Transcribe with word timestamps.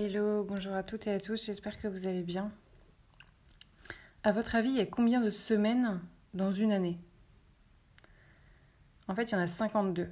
Hello, 0.00 0.44
bonjour 0.44 0.74
à 0.74 0.84
toutes 0.84 1.08
et 1.08 1.12
à 1.12 1.18
tous, 1.18 1.44
j'espère 1.44 1.76
que 1.76 1.88
vous 1.88 2.06
allez 2.06 2.22
bien. 2.22 2.52
À 4.22 4.30
votre 4.30 4.54
avis, 4.54 4.68
il 4.68 4.76
y 4.76 4.80
a 4.80 4.86
combien 4.86 5.20
de 5.20 5.28
semaines 5.28 6.00
dans 6.34 6.52
une 6.52 6.70
année? 6.70 7.00
En 9.08 9.16
fait, 9.16 9.24
il 9.24 9.32
y 9.32 9.34
en 9.34 9.40
a 9.40 9.48
52. 9.48 10.08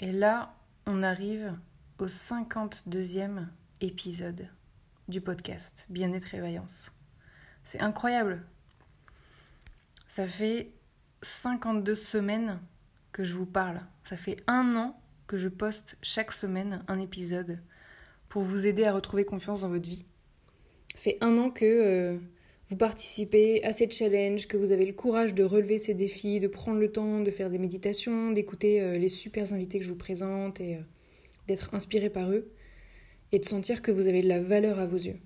Et 0.00 0.12
là, 0.12 0.56
on 0.86 1.02
arrive 1.02 1.52
au 1.98 2.06
52e 2.06 3.48
épisode 3.82 4.48
du 5.08 5.20
podcast 5.20 5.84
Bien-être 5.90 6.34
et 6.34 6.40
Vaillance. 6.40 6.90
C'est 7.64 7.82
incroyable. 7.82 8.46
Ça 10.08 10.26
fait 10.26 10.72
52 11.20 11.94
semaines 11.94 12.60
que 13.12 13.24
je 13.24 13.34
vous 13.34 13.44
parle. 13.44 13.82
Ça 14.04 14.16
fait 14.16 14.42
un 14.46 14.74
an 14.74 14.98
que 15.26 15.36
je 15.36 15.48
poste 15.48 15.98
chaque 16.00 16.32
semaine 16.32 16.82
un 16.88 16.98
épisode 16.98 17.60
pour 18.34 18.42
vous 18.42 18.66
aider 18.66 18.82
à 18.82 18.92
retrouver 18.92 19.24
confiance 19.24 19.60
dans 19.60 19.68
votre 19.68 19.88
vie. 19.88 20.04
Ça 20.96 21.00
fait 21.02 21.18
un 21.20 21.38
an 21.38 21.50
que 21.50 21.64
euh, 21.64 22.18
vous 22.66 22.76
participez 22.76 23.62
à 23.62 23.72
ces 23.72 23.88
challenges, 23.88 24.48
que 24.48 24.56
vous 24.56 24.72
avez 24.72 24.86
le 24.86 24.92
courage 24.92 25.34
de 25.34 25.44
relever 25.44 25.78
ces 25.78 25.94
défis, 25.94 26.40
de 26.40 26.48
prendre 26.48 26.80
le 26.80 26.90
temps 26.90 27.20
de 27.20 27.30
faire 27.30 27.48
des 27.48 27.58
méditations, 27.58 28.32
d'écouter 28.32 28.80
euh, 28.80 28.98
les 28.98 29.08
super 29.08 29.52
invités 29.52 29.78
que 29.78 29.84
je 29.84 29.90
vous 29.90 29.96
présente 29.96 30.60
et 30.60 30.74
euh, 30.74 30.80
d'être 31.46 31.72
inspiré 31.74 32.10
par 32.10 32.28
eux 32.32 32.50
et 33.30 33.38
de 33.38 33.44
sentir 33.44 33.82
que 33.82 33.92
vous 33.92 34.08
avez 34.08 34.20
de 34.20 34.26
la 34.26 34.40
valeur 34.40 34.80
à 34.80 34.86
vos 34.88 34.96
yeux. 34.96 35.20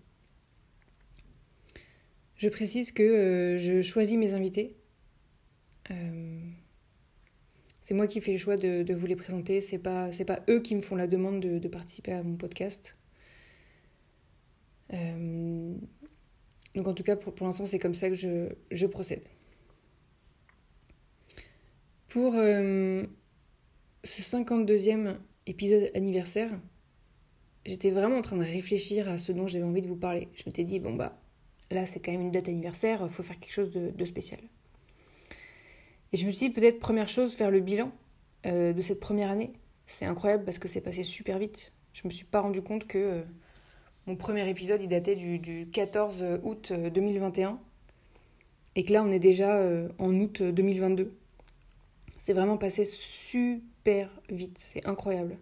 Je 2.37 2.51
précise 2.51 2.93
que 2.93 3.57
je 3.59 3.81
choisis 3.81 4.19
mes 4.19 4.35
invités. 4.35 4.77
c'est 7.81 7.95
moi 7.95 8.07
qui 8.07 8.21
fais 8.21 8.33
le 8.33 8.39
choix 8.39 8.59
de, 8.59 8.93
vous 8.93 9.07
les 9.07 9.17
présenter. 9.17 9.63
C'est 9.63 9.79
pas 9.79 10.11
pas 10.27 10.41
eux 10.51 10.61
qui 10.61 10.75
me 10.75 10.83
font 10.83 10.95
la 10.95 11.07
demande 11.07 11.41
de, 11.41 11.59
de 11.59 11.69
participer 11.69 12.13
à 12.13 12.23
mon 12.23 12.37
podcast. 12.37 12.98
Donc 16.79 16.87
en 16.87 16.95
tout 16.95 17.03
cas, 17.03 17.17
pour, 17.17 17.47
l'instant, 17.47 17.67
c'est 17.67 17.79
comme 17.79 17.95
ça 17.95 18.09
que 18.09 18.15
je, 18.15 18.87
procède. 18.87 19.23
Pour 22.09 22.35
euh, 22.37 23.05
ce 24.05 24.23
52e 24.23 25.17
épisode 25.47 25.91
anniversaire, 25.95 26.51
j'étais 27.67 27.91
vraiment 27.91 28.19
en 28.19 28.23
train 28.23 28.37
de 28.37 28.45
réfléchir 28.45 29.09
à 29.09 29.19
ce 29.19 29.33
dont 29.33 29.47
j'avais 29.47 29.65
envie 29.65 29.83
de 29.83 29.89
vous 29.89 29.97
parler. 29.97 30.29
Je 30.35 30.45
m'étais 30.47 30.65
dit, 30.65 30.79
bon 30.79 30.95
bah, 30.95 31.21
là 31.71 31.85
c'est 31.85 32.01
quand 32.01 32.13
même 32.13 32.21
une 32.21 32.31
date 32.31 32.49
anniversaire, 32.49 33.01
il 33.03 33.11
faut 33.11 33.23
faire 33.23 33.41
quelque 33.41 33.53
chose 33.53 33.73
de, 33.73 34.05
spécial. 34.05 34.41
Et 36.13 36.17
je 36.17 36.27
me 36.27 36.31
suis 36.31 36.49
dit, 36.49 36.55
peut-être 36.55 36.79
première 36.79 37.09
chose, 37.09 37.35
faire 37.35 37.51
le 37.51 37.61
bilan 37.61 37.93
euh, 38.47 38.73
de 38.73 38.81
cette 38.81 39.01
première 39.01 39.31
année. 39.31 39.53
C'est 39.87 40.07
incroyable 40.07 40.45
parce 40.45 40.59
que 40.59 40.69
c'est 40.69 40.81
passé 40.81 41.03
super 41.03 41.39
vite. 41.39 41.73
Je 41.93 42.07
me 42.07 42.13
suis 42.13 42.27
pas 42.27 42.41
rendu 42.41 42.63
compte 42.63 42.87
que... 42.87 42.99
Euh, 42.99 43.23
mon 44.09 44.17
premier 44.17 44.49
épisode, 44.49 44.83
il 44.83 44.89
datait 44.89 45.17
du, 45.17 45.69
14 45.71 46.25
août 46.43 46.73
2021. 46.73 47.51
Euh, 47.51 47.53
et 48.75 48.85
que 48.85 48.95
là, 48.95 49.05
on 49.05 49.13
est 49.13 49.19
déjà 49.19 49.57
euh, 49.57 49.91
en 49.99 50.19
août 50.19 50.43
2022. 50.43 51.15
C'est 52.17 52.33
vraiment 52.33 52.57
passé 52.57 52.87
super 52.87 54.09
vite. 54.31 54.57
C'est 54.57 54.87
incroyable. 54.87 55.37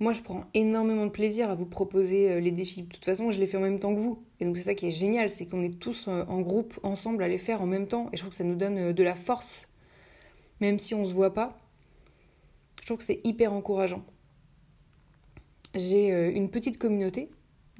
Moi, 0.00 0.14
je 0.14 0.22
prends 0.22 0.46
énormément 0.54 1.04
de 1.04 1.10
plaisir 1.10 1.50
à 1.50 1.54
vous 1.54 1.66
proposer 1.66 2.30
euh, 2.30 2.40
les 2.40 2.52
défis. 2.52 2.84
De 2.84 2.88
toute 2.88 3.04
façon, 3.04 3.30
je 3.30 3.38
les 3.38 3.46
fais 3.46 3.58
en 3.58 3.62
même 3.62 3.78
temps 3.78 3.94
que 3.94 4.00
vous. 4.00 4.24
Et 4.40 4.46
donc, 4.46 4.56
c'est 4.56 4.62
ça 4.62 4.74
qui 4.74 4.86
est 4.86 4.90
génial, 4.90 5.28
c'est 5.28 5.44
qu'on 5.44 5.62
est 5.62 5.78
tous 5.78 6.08
en 6.08 6.40
groupe, 6.40 6.80
ensemble, 6.82 7.22
à 7.22 7.28
les 7.28 7.36
faire 7.36 7.60
en 7.60 7.66
même 7.66 7.86
temps. 7.86 8.08
Et 8.14 8.16
je 8.16 8.22
trouve 8.22 8.30
que 8.30 8.36
ça 8.36 8.44
nous 8.44 8.56
donne 8.56 8.92
de 8.92 9.02
la 9.02 9.14
force, 9.14 9.68
même 10.62 10.78
si 10.78 10.94
on 10.94 11.00
ne 11.00 11.04
se 11.04 11.12
voit 11.12 11.34
pas. 11.34 11.58
Je 12.80 12.86
trouve 12.86 12.96
que 12.96 13.04
c'est 13.04 13.20
hyper 13.24 13.52
encourageant. 13.52 14.06
J'ai 15.74 16.30
une 16.34 16.50
petite 16.50 16.78
communauté 16.78 17.30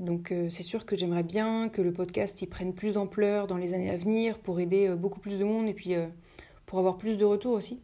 donc 0.03 0.33
euh, 0.33 0.51
c'est 0.51 0.63
sûr 0.63 0.85
que 0.85 0.97
j'aimerais 0.97 1.23
bien 1.23 1.69
que 1.69 1.81
le 1.81 1.93
podcast 1.93 2.43
y 2.43 2.47
prenne 2.47 2.75
plus 2.75 2.95
d'ampleur 2.95 3.47
dans 3.47 3.57
les 3.57 3.73
années 3.73 3.91
à 3.91 3.97
venir 3.97 4.39
pour 4.39 4.61
aider 4.61 4.89
euh, 4.89 4.97
beaucoup 4.97 5.21
plus 5.21 5.39
de 5.39 5.45
monde 5.45 5.69
et 5.69 5.75
puis 5.75 5.95
euh, 5.95 6.09
pour 6.67 6.79
avoir 6.79 6.99
plus 6.99 7.17
de 7.17 7.25
retours 7.25 7.55
aussi. 7.55 7.81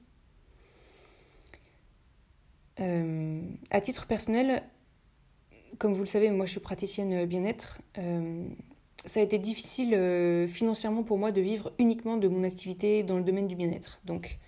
à 3.71 3.81
titre 3.81 4.06
personnel, 4.06 4.62
comme 5.79 5.95
vous 5.95 6.01
le 6.01 6.06
savez, 6.06 6.31
moi 6.31 6.47
je 6.47 6.53
suis 6.53 6.61
praticienne 6.61 7.25
bien-être. 7.27 7.79
ça 9.05 9.19
a 9.19 9.23
été 9.23 9.39
difficile 9.39 10.47
financièrement 10.49 11.03
pour 11.03 11.19
moi 11.19 11.33
de 11.33 11.41
vivre 11.41 11.73
uniquement 11.81 12.17
de 12.17 12.29
mon 12.29 12.45
activité 12.45 13.03
dans 13.03 13.19
le 13.19 13.25
domaine 13.25 13.49
du 13.49 13.56
bien-être. 13.56 13.99
Donc 14.05 14.39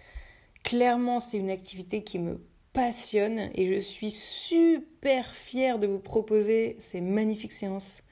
clairement 0.62 1.18
c'est 1.18 1.38
une 1.38 1.50
activité 1.50 2.04
qui 2.04 2.20
me 2.20 2.40
passionne 2.72 3.50
et 3.54 3.66
je 3.66 3.80
suis 3.80 4.10
super 4.10 5.26
fière 5.34 5.78
de 5.78 5.86
vous 5.86 5.98
proposer 5.98 6.76
ces 6.78 7.00
magnifiques 7.00 7.52
séances 7.52 8.02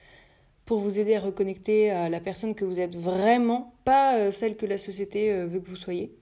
pour 0.64 0.80
vous 0.80 1.00
aider 1.00 1.14
à 1.14 1.20
reconnecter 1.20 1.90
à 1.90 2.08
la 2.08 2.20
personne 2.20 2.54
que 2.54 2.64
vous 2.64 2.80
êtes 2.80 2.96
vraiment, 2.96 3.72
pas 3.84 4.18
euh, 4.18 4.30
celle 4.30 4.56
que 4.56 4.66
la 4.66 4.76
société 4.76 5.32
euh, 5.32 5.46
veut 5.46 5.60
que 5.60 5.68
vous 5.68 5.76
soyez. 5.76 6.12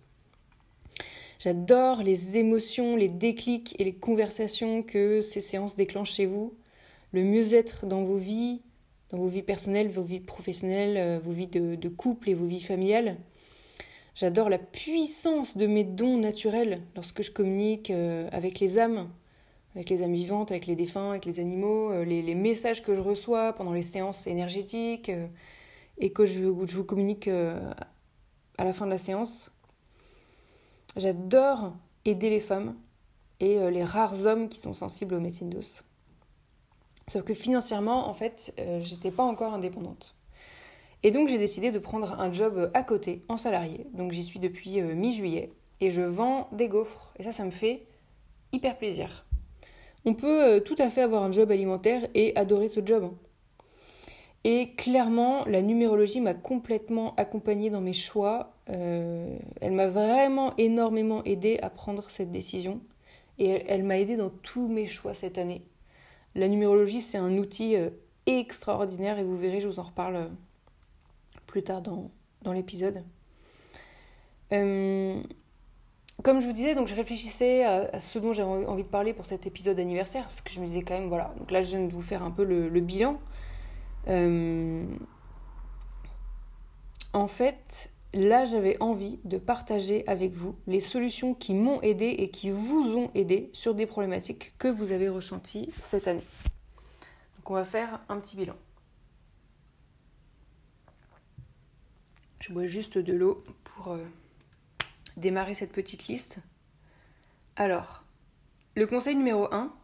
J'adore 1.41 2.03
les 2.03 2.39
émotions, 2.39 2.95
les 2.95 3.09
déclics 3.09 3.75
et 3.81 3.85
les 3.85 3.95
conversations 3.95 4.83
que 4.83 5.21
ces 5.21 5.41
séances 5.41 5.75
déclenchent 5.75 6.15
chez 6.15 6.27
vous, 6.27 6.55
le 7.13 7.25
mieux-être 7.25 7.87
dans 7.87 8.05
vos 8.05 8.17
vies, 8.17 8.63
dans 9.11 9.19
vos 9.19 9.29
vies 9.29 9.43
personnelles, 9.43 9.89
vos 9.89 10.03
vies 10.03 10.21
professionnelles, 10.21 10.97
euh, 10.97 11.19
vos 11.19 11.33
vies 11.33 11.49
de, 11.49 11.75
de 11.75 11.89
couple 11.89 12.31
et 12.31 12.35
vos 12.35 12.47
vies 12.47 12.63
familiales. 12.63 13.17
J'adore 14.17 14.49
la 14.49 14.57
puissance 14.59 15.59
de 15.59 15.67
mes 15.67 15.85
dons 15.85 16.17
naturels 16.17 16.81
lorsque 16.95 17.21
je 17.21 17.31
communique 17.31 17.91
euh, 17.91 18.31
avec 18.33 18.61
les 18.61 18.79
âmes, 18.79 19.11
avec 19.75 19.91
les 19.91 20.03
âmes 20.03 20.15
vivantes, 20.15 20.51
avec 20.51 20.67
les 20.67 20.75
défunts, 20.75 21.11
avec 21.11 21.27
les 21.27 21.39
animaux, 21.39 21.93
euh, 21.93 22.03
les, 22.03 22.35
messages 22.35 22.83
que 22.83 22.95
je 22.95 23.03
reçois 23.03 23.53
pendant 23.53 23.75
les 23.75 23.83
séances 23.83 24.27
énergétiques 24.27 25.11
euh, 25.11 25.27
et 25.99 26.15
que 26.15 26.25
je, 26.25 26.39
je 26.39 26.77
vous 26.77 26.85
communique 26.85 27.29
à 27.29 28.65
la 28.65 28.73
fin 28.73 28.87
de 28.87 28.91
la 28.91 28.97
séance. 28.97 29.51
J'adore 30.97 31.75
aider 32.07 32.31
les 32.31 32.41
femmes 32.41 32.75
et 33.41 33.71
les 33.71 33.85
rares 33.85 34.25
hommes 34.25 34.49
qui 34.49 34.59
sont 34.59 34.73
sensibles 34.73 35.15
aux 35.15 35.21
médecines 35.21 35.51
douces. 35.51 35.85
Sauf 37.07 37.23
que 37.23 37.35
financièrement, 37.35 38.09
en 38.09 38.15
fait, 38.15 38.55
j'étais 38.81 39.11
pas 39.11 39.25
encore 39.25 39.53
indépendante. 39.53 40.15
Et 41.07 41.13
donc 41.13 41.29
j'ai 41.29 41.39
décidé 41.39 41.71
de 41.71 41.79
prendre 41.79 42.19
un 42.19 42.33
job 42.33 42.69
à 42.75 42.83
côté, 42.83 43.23
en 43.29 43.37
salarié. 43.37 43.87
Donc 43.95 44.11
j'y 44.11 44.25
suis 44.25 44.41
depuis 44.41 44.81
euh, 44.81 44.97
mi-juillet. 44.97 45.53
Et 45.81 45.93
je 45.93 46.03
vends 46.03 46.49
des 46.51 46.67
gaufres. 46.67 47.15
Et 47.21 47.23
ça, 47.23 47.31
ça 47.31 47.45
me 47.45 47.53
fait 47.53 47.87
hyper 48.51 48.77
plaisir. 48.77 49.25
On 50.05 50.15
peut 50.15 50.43
euh, 50.43 50.59
tout 50.59 50.75
à 50.81 50.91
fait 50.91 51.03
avoir 51.03 51.23
un 51.23 51.31
job 51.31 51.53
alimentaire 51.53 52.09
et 52.15 52.35
adorer 52.35 52.67
ce 52.67 52.85
job. 52.85 53.05
Hein. 53.05 53.15
Et 54.43 54.75
clairement, 54.75 55.45
la 55.45 55.63
numérologie 55.63 56.21
m'a 56.21 56.35
complètement 56.35 57.15
accompagnée 57.15 57.71
dans 57.71 57.81
mes 57.81 57.95
choix. 57.95 58.55
Euh, 58.71 59.39
elle 59.61 59.75
m'a 59.75 59.87
vraiment 59.87 60.57
énormément 60.59 61.23
aidé 61.23 61.61
à 61.63 61.71
prendre 61.71 62.11
cette 62.11 62.33
décision. 62.33 62.81
Et 63.39 63.63
elle, 63.69 63.85
m'a 63.85 64.01
aidé 64.01 64.17
dans 64.17 64.31
tous 64.31 64.67
mes 64.67 64.87
choix 64.87 65.15
cette 65.15 65.39
année. 65.39 65.63
La 66.35 66.49
numérologie, 66.49 67.01
c'est 67.01 67.17
un 67.17 67.39
outil 67.39 67.77
extraordinaire 68.27 69.21
et 69.21 69.25
vous 69.25 69.37
verrez, 69.37 69.61
je 69.61 69.69
vous 69.69 69.79
en 69.79 69.85
reparle 69.85 70.31
plus 71.47 71.63
tard 71.63 71.83
dans, 71.83 72.11
l'épisode. 72.53 73.03
Euh, 74.53 75.21
comme 76.23 76.41
je 76.41 76.47
vous 76.47 76.53
disais, 76.53 76.75
donc 76.75 76.87
je 76.87 76.95
réfléchissais 76.95 77.65
à, 77.65 77.99
ce 77.99 78.19
dont 78.19 78.33
j'avais 78.33 78.67
envie 78.67 78.85
de 78.85 78.89
parler 78.89 79.13
pour 79.13 79.27
cet 79.27 79.47
épisode 79.47 79.79
anniversaire, 79.79 80.25
parce 80.25 80.41
que 80.41 80.51
je 80.51 80.61
me 80.61 80.67
disais 80.67 80.83
quand 80.83 80.95
même, 80.95 81.09
voilà, 81.09 81.35
donc 81.39 81.51
là 81.51 81.63
je 81.63 81.71
viens 81.71 81.85
de 81.85 81.93
vous 81.93 82.03
faire 82.03 82.23
un 82.23 82.31
peu 82.31 82.45
le, 82.45 82.81
bilan. 82.81 83.19
Euh, 84.09 84.85
en 87.13 87.27
fait, 87.27 87.91
là, 88.15 88.45
j'avais 88.45 88.77
envie 88.81 89.19
de 89.25 89.39
partager 89.39 90.07
avec 90.07 90.33
vous 90.33 90.57
les 90.67 90.81
solutions 90.81 91.35
qui 91.35 91.55
m'ont 91.55 91.81
aidé 91.83 92.07
et 92.07 92.31
qui 92.31 92.51
vous 92.51 92.97
ont 92.97 93.11
aidé 93.15 93.51
sur 93.53 93.75
des 93.75 93.87
problématiques 93.87 94.55
que 94.59 94.69
vous 94.69 94.93
avez 94.93 95.09
ressenties 95.09 95.71
cette 95.81 96.09
année. 96.09 96.25
Donc, 97.37 97.51
on 97.51 97.55
va 97.55 97.65
faire 97.65 98.01
un 98.09 98.19
petit 98.19 98.37
bilan. 98.37 98.55
Je 102.41 102.53
bois 102.53 102.67
juste 102.67 102.99
de 102.99 103.13
l'eau 103.13 103.43
pour 103.65 103.93
euh, 103.93 104.05
démarrer 105.17 105.55
cette 105.55 105.73
petite 105.73 106.07
liste. 106.07 106.39
Alors, 107.57 108.05
le 108.75 108.87
conseil 108.87 109.17
numéro 109.17 109.53
1, 109.53 109.75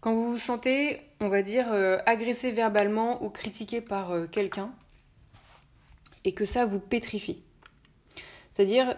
quand 0.00 0.12
vous 0.12 0.32
vous 0.32 0.38
sentez, 0.38 1.00
on 1.20 1.28
va 1.28 1.42
dire, 1.42 1.72
euh, 1.72 1.98
agressé 2.06 2.50
verbalement 2.50 3.22
ou 3.24 3.30
critiqué 3.30 3.80
par 3.80 4.12
euh, 4.12 4.26
quelqu'un, 4.26 4.72
et 6.24 6.32
que 6.32 6.44
ça 6.44 6.66
vous 6.66 6.80
pétrifie. 6.80 7.42
C'est-à-dire, 8.52 8.94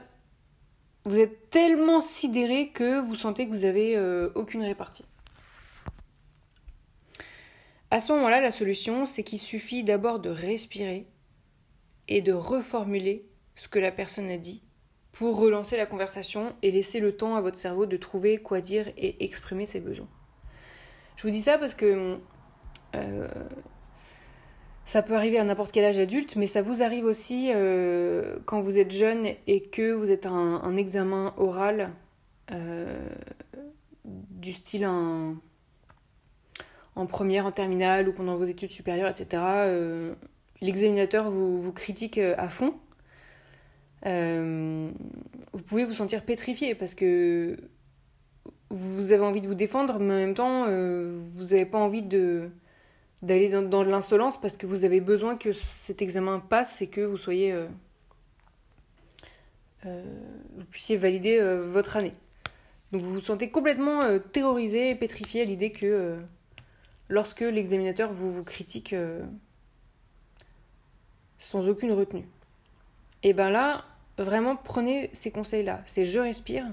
vous 1.05 1.21
êtes 1.21 1.51
tellement 1.51 2.01
sidéré 2.01 2.71
que 2.71 2.99
vous 2.99 3.15
sentez 3.15 3.47
que 3.47 3.53
vous 3.53 3.63
n'avez 3.63 3.97
aucune 4.35 4.63
répartie. 4.63 5.05
À 7.93 8.01
ce 8.01 8.13
moment-là, 8.13 8.41
la 8.41 8.51
solution, 8.51 9.07
c'est 9.07 9.23
qu'il 9.23 9.39
suffit 9.39 9.85
d'abord 9.85 10.19
de 10.19 10.31
respirer 10.31 11.07
et 12.09 12.23
de 12.23 12.33
reformuler 12.33 13.27
ce 13.57 13.69
que 13.69 13.79
la 13.79 13.93
personne 13.93 14.31
a 14.31 14.39
dit 14.39 14.63
pour 15.13 15.39
relancer 15.39 15.77
la 15.77 15.87
conversation 15.87 16.55
et 16.63 16.71
laisser 16.71 16.99
le 16.99 17.13
temps 17.13 17.37
à 17.37 17.41
votre 17.41 17.59
cerveau 17.59 17.87
de 17.87 17.97
trouver 17.97 18.39
quoi 18.39 18.61
dire 18.61 18.89
et 18.97 19.23
exprimer 19.25 19.67
ses 19.67 19.81
besoins. 19.81 20.09
Je 21.17 21.23
vous 21.23 21.31
dis 21.31 21.43
ça 21.43 21.59
parce 21.59 21.75
que 21.75 22.19
euh, 22.95 23.29
ça 24.87 25.03
peut 25.03 25.15
arriver 25.15 25.39
à 25.39 25.45
n'importe 25.45 25.71
quel 25.71 25.85
âge 25.85 25.99
adulte, 25.99 26.37
mais 26.37 26.47
ça 26.47 26.63
vous 26.63 26.83
arrive 26.83 27.05
aussi 27.05 27.51
euh, 27.55 28.37
quand 28.47 28.63
vous 28.63 28.79
êtes 28.79 28.91
jeune 28.91 29.29
et 29.47 29.63
que 29.63 29.93
vous 29.93 30.11
êtes 30.11 30.27
un, 30.27 30.61
un 30.63 30.77
examen 30.77 31.35
oral 31.37 31.93
euh, 32.51 33.09
du 34.05 34.53
style 34.53 34.87
en, 34.87 35.37
en, 36.97 37.07
première, 37.07 37.47
en 37.47 37.53
terminale 37.53 38.09
ou 38.09 38.13
pendant 38.13 38.37
vos 38.37 38.45
études 38.45 38.73
supérieures, 38.73 39.11
etc. 39.11 39.43
Euh, 40.63 40.67
L'examinateur 40.67 41.31
vous, 41.31 41.73
critique 41.73 42.19
à 42.19 42.49
fond. 42.49 42.75
Euh, 44.07 44.91
vous 45.53 45.63
pouvez 45.63 45.85
vous 45.85 45.95
sentir 45.95 46.25
pétrifié 46.25 46.75
parce 46.75 46.95
que 46.95 47.57
vous 48.71 49.13
avez 49.13 49.23
envie 49.23 49.41
de 49.41 49.47
vous 49.47 49.55
défendre, 49.55 49.99
mais 49.99 50.15
en 50.15 50.17
même 50.17 50.35
temps, 50.35 50.65
euh, 50.67 51.21
vous 51.35 51.49
n'avez 51.49 51.67
pas 51.67 51.79
envie 51.79 52.03
d'aller 52.03 53.49
dans, 53.51 53.63
dans, 53.63 53.85
l'insolence 53.85 54.41
parce 54.41 54.57
que 54.57 54.67
vous 54.67 54.85
avez 54.85 55.01
besoin 55.01 55.37
que 55.37 55.53
cet 55.53 56.03
examen 56.03 56.41
passe 56.41 56.83
et 56.83 56.89
que 56.89 57.03
vous 57.03 57.19
soyez 57.19 57.53
euh, 57.53 57.67
euh, 59.87 60.03
vous 60.57 60.65
puissiez 60.67 60.97
valider 60.97 61.39
euh, 61.39 61.67
votre 61.69 61.97
année. 61.97 62.13
Donc 62.93 63.03
vous 63.03 63.15
vous 63.15 63.21
sentez 63.21 63.51
complètement 63.51 64.03
euh, 64.03 64.19
terrorisé 64.19 64.91
et 64.91 64.95
pétrifié 64.95 65.43
à 65.43 65.45
l'idée 65.45 65.73
que 65.73 65.87
euh, 65.87 66.17
lorsque 67.09 67.41
l'examinateur 67.41 68.13
vous 68.13 68.45
critique 68.45 68.95
sans 71.43 71.69
aucune 71.69 71.93
retenue. 71.93 72.27
Et 73.23 73.33
ben 73.35 73.51
là, 73.51 73.85
vraiment 74.19 74.57
prenez 74.57 75.11
ces 75.13 75.31
conseils-là. 75.31 75.83
C'est 75.87 76.05
je 76.05 76.19
respire, 76.21 76.67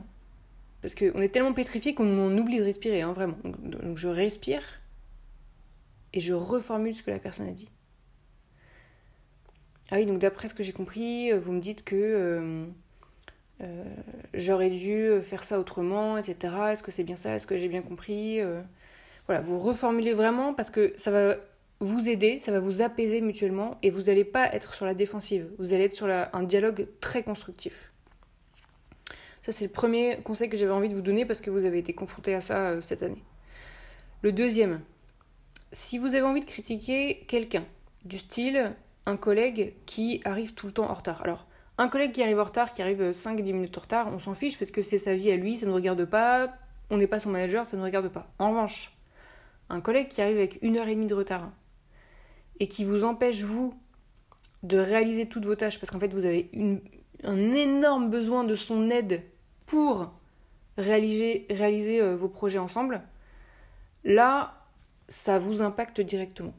parce 0.82 0.96
qu'on 0.96 1.22
est 1.22 1.30
tellement 1.30 1.54
pétrifié 1.54 1.94
qu'on 1.94 2.38
oublie 2.38 2.60
de 2.60 2.64
respirer, 2.64 3.02
hein, 3.02 3.14
vraiment. 3.14 3.38
Donc, 3.44 3.98
je 3.98 4.08
respire 4.08 4.64
et 6.14 6.20
je 6.22 6.34
reformule 6.34 6.96
ce 6.96 7.04
que 7.04 7.12
la 7.12 7.20
personne 7.20 7.48
a 7.48 7.52
dit. 7.52 7.70
Ah 9.92 9.98
oui, 9.98 10.06
donc 10.06 10.20
d'après 10.20 10.48
ce 10.48 10.54
que 10.54 10.64
j'ai 10.64 10.72
compris, 10.74 11.32
vous 11.32 11.52
me 11.52 11.60
dites 11.60 11.84
que 11.84 11.96
euh, 11.96 12.66
euh, 13.62 13.84
j'aurais 14.36 14.70
dû 14.70 15.20
faire 15.24 15.44
ça 15.44 15.60
autrement, 15.60 16.18
etc. 16.18 16.54
Est-ce 16.72 16.84
que 16.84 16.92
c'est 16.92 17.04
bien 17.04 17.16
ça? 17.16 17.36
Est-ce 17.36 17.48
que 17.48 17.58
j'ai 17.58 17.68
bien 17.68 17.82
compris? 17.82 18.40
Euh, 18.40 18.62
Voilà, 19.28 19.42
vous 19.42 19.60
reformulez 19.60 20.14
vraiment 20.14 20.54
parce 20.54 20.70
que 20.72 20.94
ça 20.98 21.12
va 21.12 21.36
vous 21.80 22.10
aider, 22.10 22.40
ça 22.40 22.52
va 22.52 22.60
vous 22.60 22.82
apaiser 22.82 23.22
mutuellement 23.22 23.78
et 23.84 23.90
vous 23.90 24.04
n'allez 24.04 24.26
pas 24.26 24.54
être 24.54 24.74
sur 24.74 24.86
la 24.86 24.94
défensive. 24.94 25.50
Vous 25.58 25.74
allez 25.74 25.86
être 25.86 25.94
sur 25.94 26.08
un 26.08 26.44
dialogue 26.44 26.88
très 27.00 27.24
constructif. 27.24 27.92
Ça, 29.44 29.54
c'est 29.54 29.66
le 29.66 29.72
premier 29.72 30.22
conseil 30.24 30.50
que 30.50 30.58
j'avais 30.58 30.74
envie 30.74 30.90
de 30.90 30.94
vous 30.94 31.02
donner 31.02 31.26
parce 31.26 31.40
que 31.40 31.50
vous 31.50 31.66
avez 31.66 31.80
été 31.80 31.94
confronté 31.94 32.36
à 32.36 32.42
ça 32.42 32.70
euh, 32.70 32.82
cette 32.82 33.02
année. 33.02 33.24
Le 34.22 34.32
deuxième, 34.32 34.82
si 35.72 35.98
vous 35.98 36.16
avez 36.16 36.26
envie 36.26 36.42
de 36.42 36.46
critiquer 36.46 37.24
quelqu'un, 37.28 37.64
du 38.06 38.18
style 38.18 38.76
un 39.06 39.18
collègue 39.18 39.74
qui 39.86 40.22
arrive 40.26 40.54
tout 40.54 40.68
le 40.68 40.74
temps 40.74 40.90
en 40.90 40.94
retard. 40.94 41.22
Alors, 41.24 41.48
un 41.78 41.88
collègue 41.88 42.12
qui 42.12 42.22
arrive 42.22 42.40
en 42.40 42.44
retard, 42.44 42.74
qui 42.74 42.82
arrive 42.82 43.12
5-10 43.12 43.54
minutes 43.54 43.78
en 43.78 43.82
retard, 43.82 44.08
on 44.14 44.20
s'en 44.20 44.34
fiche 44.34 44.60
parce 44.60 44.72
que 44.72 44.82
c'est 44.82 45.00
sa 45.00 45.16
vie 45.16 45.32
à 45.32 45.38
lui, 45.38 45.58
ça 45.58 45.66
ne 45.66 45.72
nous 45.72 45.78
regarde 45.78 46.04
pas, 46.06 46.54
on 46.90 46.98
n'est 46.98 47.08
pas 47.08 47.20
son 47.20 47.30
manager, 47.30 47.66
ça 47.66 47.78
ne 47.78 47.82
nous 47.82 47.86
regarde 47.86 48.10
pas. 48.10 48.32
En 48.38 48.50
revanche, 48.50 48.92
un 49.70 49.82
collègue 49.82 50.10
qui 50.10 50.22
arrive 50.22 50.38
avec 50.38 50.60
une 50.62 50.78
heure 50.78 50.88
et 50.88 50.96
demie 50.96 51.08
de 51.08 51.16
retard 51.16 51.50
et 52.60 52.68
qui 52.68 52.86
vous 52.86 53.04
empêche, 53.04 53.44
vous, 53.44 53.74
de 54.64 54.78
réaliser 54.78 55.28
toutes 55.28 55.46
vos 55.46 55.56
tâches 55.56 55.80
parce 55.80 55.92
qu'en 55.92 56.00
fait, 56.00 56.14
vous 56.14 56.26
avez 56.26 56.50
un 57.24 57.54
énorme 57.54 58.10
besoin 58.10 58.44
de 58.44 58.56
son 58.56 58.90
aide 58.90 59.24
pour 59.66 60.14
réaliser, 60.78 61.48
euh, 61.52 62.16
vos 62.16 62.30
projets 62.30 62.60
ensemble, 62.60 63.02
là, 64.04 64.54
ça 65.08 65.40
vous 65.40 65.62
impacte 65.62 66.02
directement. 66.02 66.54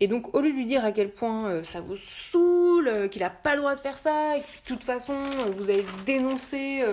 Et 0.00 0.08
donc, 0.08 0.34
au 0.34 0.40
lieu 0.40 0.50
de 0.50 0.56
lui 0.56 0.66
dire 0.66 0.84
à 0.84 0.92
quel 0.92 1.12
point 1.12 1.48
euh, 1.48 1.62
ça 1.62 1.80
vous 1.80 1.96
saoule, 1.96 2.88
euh, 2.88 3.08
qu'il 3.08 3.22
n'a 3.22 3.30
pas 3.30 3.54
le 3.54 3.60
droit 3.60 3.74
de 3.74 3.80
faire 3.80 3.98
ça, 3.98 4.36
et 4.36 4.40
que 4.40 4.46
de 4.46 4.74
toute 4.74 4.84
façon, 4.84 5.14
vous 5.56 5.70
allez 5.70 5.82
le 5.82 6.04
dénoncer 6.04 6.84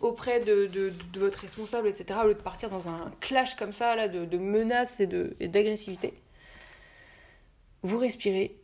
auprès 0.00 0.40
de, 0.40 0.92
votre 1.18 1.40
responsable, 1.40 1.88
etc., 1.88 2.20
au 2.22 2.28
lieu 2.28 2.34
de 2.34 2.40
partir 2.40 2.70
dans 2.70 2.88
un 2.88 3.10
clash 3.20 3.56
comme 3.56 3.72
ça, 3.72 3.96
là, 3.96 4.08
de 4.08 4.38
menaces 4.38 5.00
et 5.00 5.48
d'agressivité, 5.48 6.14
vous 7.82 7.98
respirez 7.98 8.56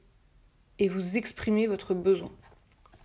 et 0.78 0.88
vous 0.88 1.16
exprimez 1.16 1.66
votre 1.66 1.94
besoin. 1.94 2.32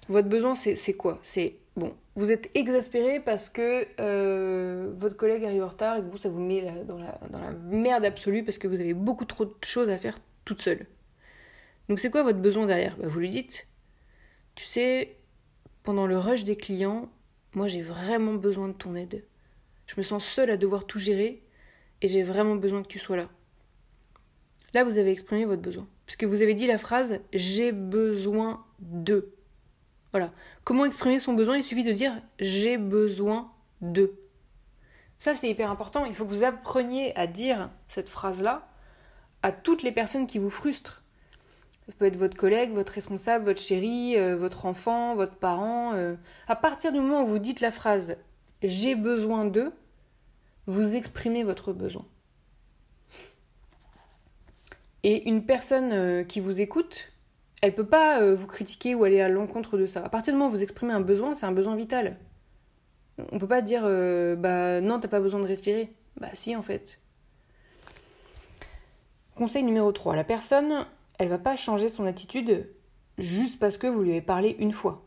Votre 0.07 0.27
besoin, 0.27 0.56
c'est 0.56 0.94
quoi? 0.94 1.19
C'est 1.23 1.57
bon, 1.75 1.95
vous 2.15 2.31
êtes 2.31 2.50
exaspéré 2.56 3.19
parce 3.19 3.50
que 3.50 3.85
euh, 4.00 4.91
votre 4.97 5.15
collègue 5.15 5.45
arrive 5.45 5.63
en 5.63 5.67
retard 5.67 5.97
et 5.97 6.01
que 6.01 6.07
vous, 6.07 6.17
ça 6.17 6.29
vous 6.29 6.39
met 6.39 6.61
la, 6.61 6.83
dans, 6.83 6.97
la, 6.97 7.19
dans 7.29 7.39
la 7.39 7.51
merde 7.51 8.06
absolue 8.06 8.44
parce 8.44 8.57
que 8.57 8.67
vous 8.67 8.79
avez 8.79 8.94
beaucoup 8.94 9.25
trop 9.25 9.45
de 9.45 9.53
choses 9.63 9.89
à 9.89 9.97
faire 9.97 10.19
toute 10.45 10.61
seule. 10.61 10.88
Donc 11.87 11.99
c'est 11.99 12.09
quoi 12.09 12.23
votre 12.23 12.39
besoin 12.39 12.66
derrière? 12.66 12.97
Bah, 12.97 13.07
Vous 13.07 13.19
lui 13.19 13.30
dites, 13.30 13.68
tu 14.56 14.66
sais, 14.66 15.18
pendant 15.83 16.07
le 16.07 16.18
rush 16.18 16.44
des 16.44 16.56
clients, 16.56 17.09
moi 17.54 17.68
j'ai 17.68 17.81
vraiment 17.81 18.33
besoin 18.33 18.68
de 18.68 18.73
ton 18.73 18.95
aide. 18.95 19.23
Je 19.85 19.94
me 19.97 20.04
sens 20.04 20.25
seule 20.25 20.49
à 20.49 20.57
devoir 20.57 20.85
tout 20.85 20.99
gérer 20.99 21.44
et 22.01 22.07
j'ai 22.07 22.23
vraiment 22.23 22.56
besoin 22.56 22.81
que 22.81 22.87
tu 22.87 22.99
sois 22.99 23.18
là. 23.18 23.30
Là, 24.73 24.83
vous 24.83 24.97
avez 24.97 25.11
exprimé 25.11 25.45
votre 25.45 25.61
besoin. 25.61 25.87
Puisque 26.09 26.23
vous 26.23 26.42
avez 26.42 26.56
dit 26.56 26.66
la 26.66 26.80
phrase 26.80 27.19
j'ai 27.33 27.71
besoin 27.71 28.66
de. 28.80 29.31
Voilà. 30.09 30.31
Comment 30.63 30.85
exprimer 30.85 31.19
son 31.19 31.33
besoin? 31.33 31.57
Il 31.57 31.61
suffit 31.61 31.83
de 31.83 31.92
dire 31.92 32.19
j'ai 32.39 32.80
besoin 32.80 33.51
de. 33.81 34.16
Ça, 35.19 35.35
c'est 35.35 35.47
hyper 35.47 35.69
important. 35.69 36.06
Il 36.06 36.16
faut 36.16 36.25
que 36.25 36.31
vous 36.31 36.44
appreniez 36.44 37.16
à 37.16 37.28
dire 37.28 37.69
cette 37.87 38.09
phrase-là 38.09 38.68
à 39.44 39.51
toutes 39.51 39.83
les 39.83 39.92
personnes 39.92 40.25
qui 40.25 40.39
vous 40.39 40.49
frustrent. 40.49 41.04
Ça 41.85 41.94
peut 41.99 42.06
être 42.06 42.18
votre 42.18 42.35
collègue, 42.35 42.71
votre 42.71 42.94
responsable, 42.94 43.45
votre 43.45 43.61
chéri, 43.61 44.18
euh, 44.18 44.35
votre 44.35 44.66
enfant, 44.66 45.13
votre 45.13 45.35
parent. 45.35 45.94
Euh. 45.94 46.16
À 46.47 46.56
partir 46.56 46.92
du 46.92 46.99
moment 46.99 47.21
où 47.21 47.28
vous 47.28 47.37
dites 47.37 47.61
la 47.61 47.69
phrase 47.69 48.18
j'ai 48.63 48.95
besoin 48.95 49.45
de, 49.45 49.71
vous 50.66 50.95
exprimez 50.95 51.44
votre 51.44 51.71
besoin. 51.71 52.07
Et 55.03 55.29
une 55.29 55.45
personne 55.45 55.91
euh, 55.94 56.23
qui 56.23 56.39
vous 56.39 56.61
écoute, 56.61 57.11
elle 57.61 57.73
peut 57.73 57.85
pas 57.85 58.21
euh, 58.21 58.35
vous 58.35 58.47
critiquer 58.47 58.95
ou 58.95 59.03
aller 59.03 59.21
à 59.21 59.29
l'encontre 59.29 59.77
de 59.77 59.85
ça. 59.85 60.03
À 60.03 60.09
partir 60.09 60.33
du 60.33 60.37
moment 60.37 60.49
où 60.49 60.53
vous 60.53 60.63
exprimez 60.63 60.94
un 60.94 61.01
besoin, 61.01 61.33
c'est 61.33 61.45
un 61.45 61.51
besoin 61.51 61.75
vital. 61.75 62.18
On 63.31 63.39
peut 63.39 63.47
pas 63.47 63.61
dire 63.61 63.81
euh, 63.85 64.35
bah 64.35 64.81
non, 64.81 64.99
t'as 64.99 65.07
pas 65.07 65.19
besoin 65.19 65.39
de 65.39 65.45
respirer. 65.47 65.94
Bah 66.19 66.29
si 66.33 66.56
en 66.56 66.63
fait. 66.63 66.99
Conseil 69.35 69.63
numéro 69.63 69.91
3. 69.91 70.15
La 70.15 70.23
personne, 70.23 70.85
elle 71.18 71.29
va 71.29 71.37
pas 71.37 71.56
changer 71.56 71.87
son 71.87 72.06
attitude 72.06 72.69
juste 73.18 73.59
parce 73.59 73.77
que 73.77 73.87
vous 73.87 74.01
lui 74.01 74.11
avez 74.11 74.21
parlé 74.21 74.56
une 74.59 74.71
fois. 74.71 75.06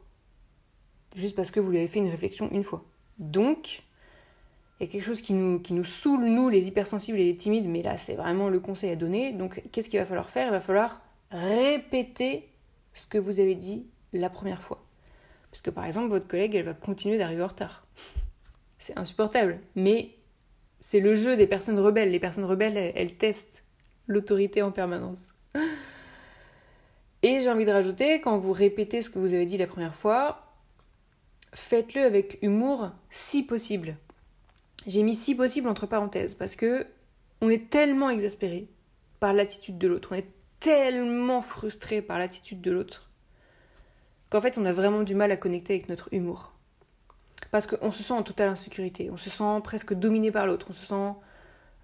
Juste 1.15 1.37
parce 1.37 1.51
que 1.51 1.61
vous 1.61 1.71
lui 1.71 1.79
avez 1.79 1.89
fait 1.89 1.99
une 1.99 2.09
réflexion 2.09 2.51
une 2.51 2.65
fois. 2.65 2.85
Donc, 3.19 3.83
il 4.83 4.89
quelque 4.89 5.05
chose 5.05 5.21
qui 5.21 5.33
nous, 5.33 5.61
qui 5.61 5.75
nous 5.75 5.85
saoule, 5.85 6.25
nous, 6.25 6.49
les 6.49 6.67
hypersensibles 6.67 7.19
et 7.19 7.25
les 7.25 7.37
timides, 7.37 7.69
mais 7.69 7.83
là, 7.83 7.97
c'est 7.99 8.15
vraiment 8.15 8.49
le 8.49 8.59
conseil 8.59 8.91
à 8.91 8.97
donner. 8.97 9.33
Donc, 9.33 9.63
qu'est-ce 9.71 9.89
qu'il 9.89 10.01
va 10.01 10.07
falloir 10.07 10.29
faire? 10.29 10.49
Il 10.49 10.51
va 10.51 10.61
falloir 10.61 11.01
répéter 11.31 12.49
ce 12.93 13.07
que 13.07 13.19
vous 13.19 13.41
avez 13.41 13.55
dit 13.55 13.87
la 14.13 14.29
première 14.29 14.63
fois. 14.63 14.85
Parce 15.51 15.63
que, 15.63 15.71
par 15.71 15.87
exemple, 15.87 16.09
votre 16.09 16.27
collègue, 16.27 16.55
elle 16.55 16.65
va 16.65 16.75
continuer 16.75 17.17
d'arriver 17.19 17.43
en 17.43 17.49
retard. 17.49 17.87
C'est 18.79 18.99
insupportable. 18.99 19.61
Mais 19.77 20.17
c'est 20.81 21.01
le 21.01 21.15
jeu 21.15 21.37
des 21.37 21.47
personnes 21.47 21.79
rebelles. 21.79 22.11
Les 22.11 22.21
personnes 22.21 22.45
rebelles, 22.45 22.77
elles, 22.77 22.93
elles 22.97 23.17
testent 23.17 23.63
l'autorité 24.09 24.63
en 24.63 24.73
permanence. 24.73 25.33
Et 27.23 27.41
j'ai 27.41 27.51
envie 27.51 27.65
de 27.65 27.71
rajouter, 27.71 28.21
quand 28.21 28.37
vous 28.37 28.53
répétez 28.53 29.01
ce 29.01 29.11
que 29.11 29.21
vous 29.21 29.33
avez 29.33 29.45
dit 29.45 29.57
la 29.57 29.69
première 29.69 29.95
fois, 29.95 30.57
faites-le 31.55 32.03
avec 32.03 32.39
humour 32.43 32.91
si 33.11 33.45
possible. 33.45 33.97
J'ai 34.87 35.03
mis 35.03 35.15
si 35.15 35.35
possible 35.35 35.69
entre 35.69 35.87
parenthèses 35.87 36.35
parce 36.35 36.57
que 36.57 36.87
on 37.41 37.49
est 37.49 37.71
tellement 37.71 38.11
exaspéré 38.11 38.69
par 39.21 39.33
l'attitude 39.33 39.79
de 39.79 39.89
l'autre, 39.89 40.11
on 40.13 40.17
est 40.17 40.31
tellement 40.61 41.43
frustré 41.43 42.03
par 42.03 42.19
l'attitude 42.19 42.61
de 42.61 42.71
l'autre 42.71 43.11
qu'en 44.31 44.41
fait 44.41 44.57
on 44.59 44.65
a 44.65 44.73
vraiment 44.73 45.03
du 45.03 45.15
mal 45.15 45.31
à 45.31 45.37
connecter 45.37 45.75
avec 45.75 45.89
notre 45.89 46.09
humour. 46.13 46.53
Parce 47.51 47.67
qu'on 47.67 47.91
se 47.91 48.03
sent 48.03 48.15
en 48.15 48.23
totale 48.23 48.49
insécurité, 48.49 49.11
on 49.11 49.19
se 49.19 49.29
sent 49.29 49.61
presque 49.63 49.93
dominé 49.93 50.31
par 50.31 50.47
l'autre, 50.47 50.69
on 50.71 50.73
se 50.73 50.87
sent 50.87 51.13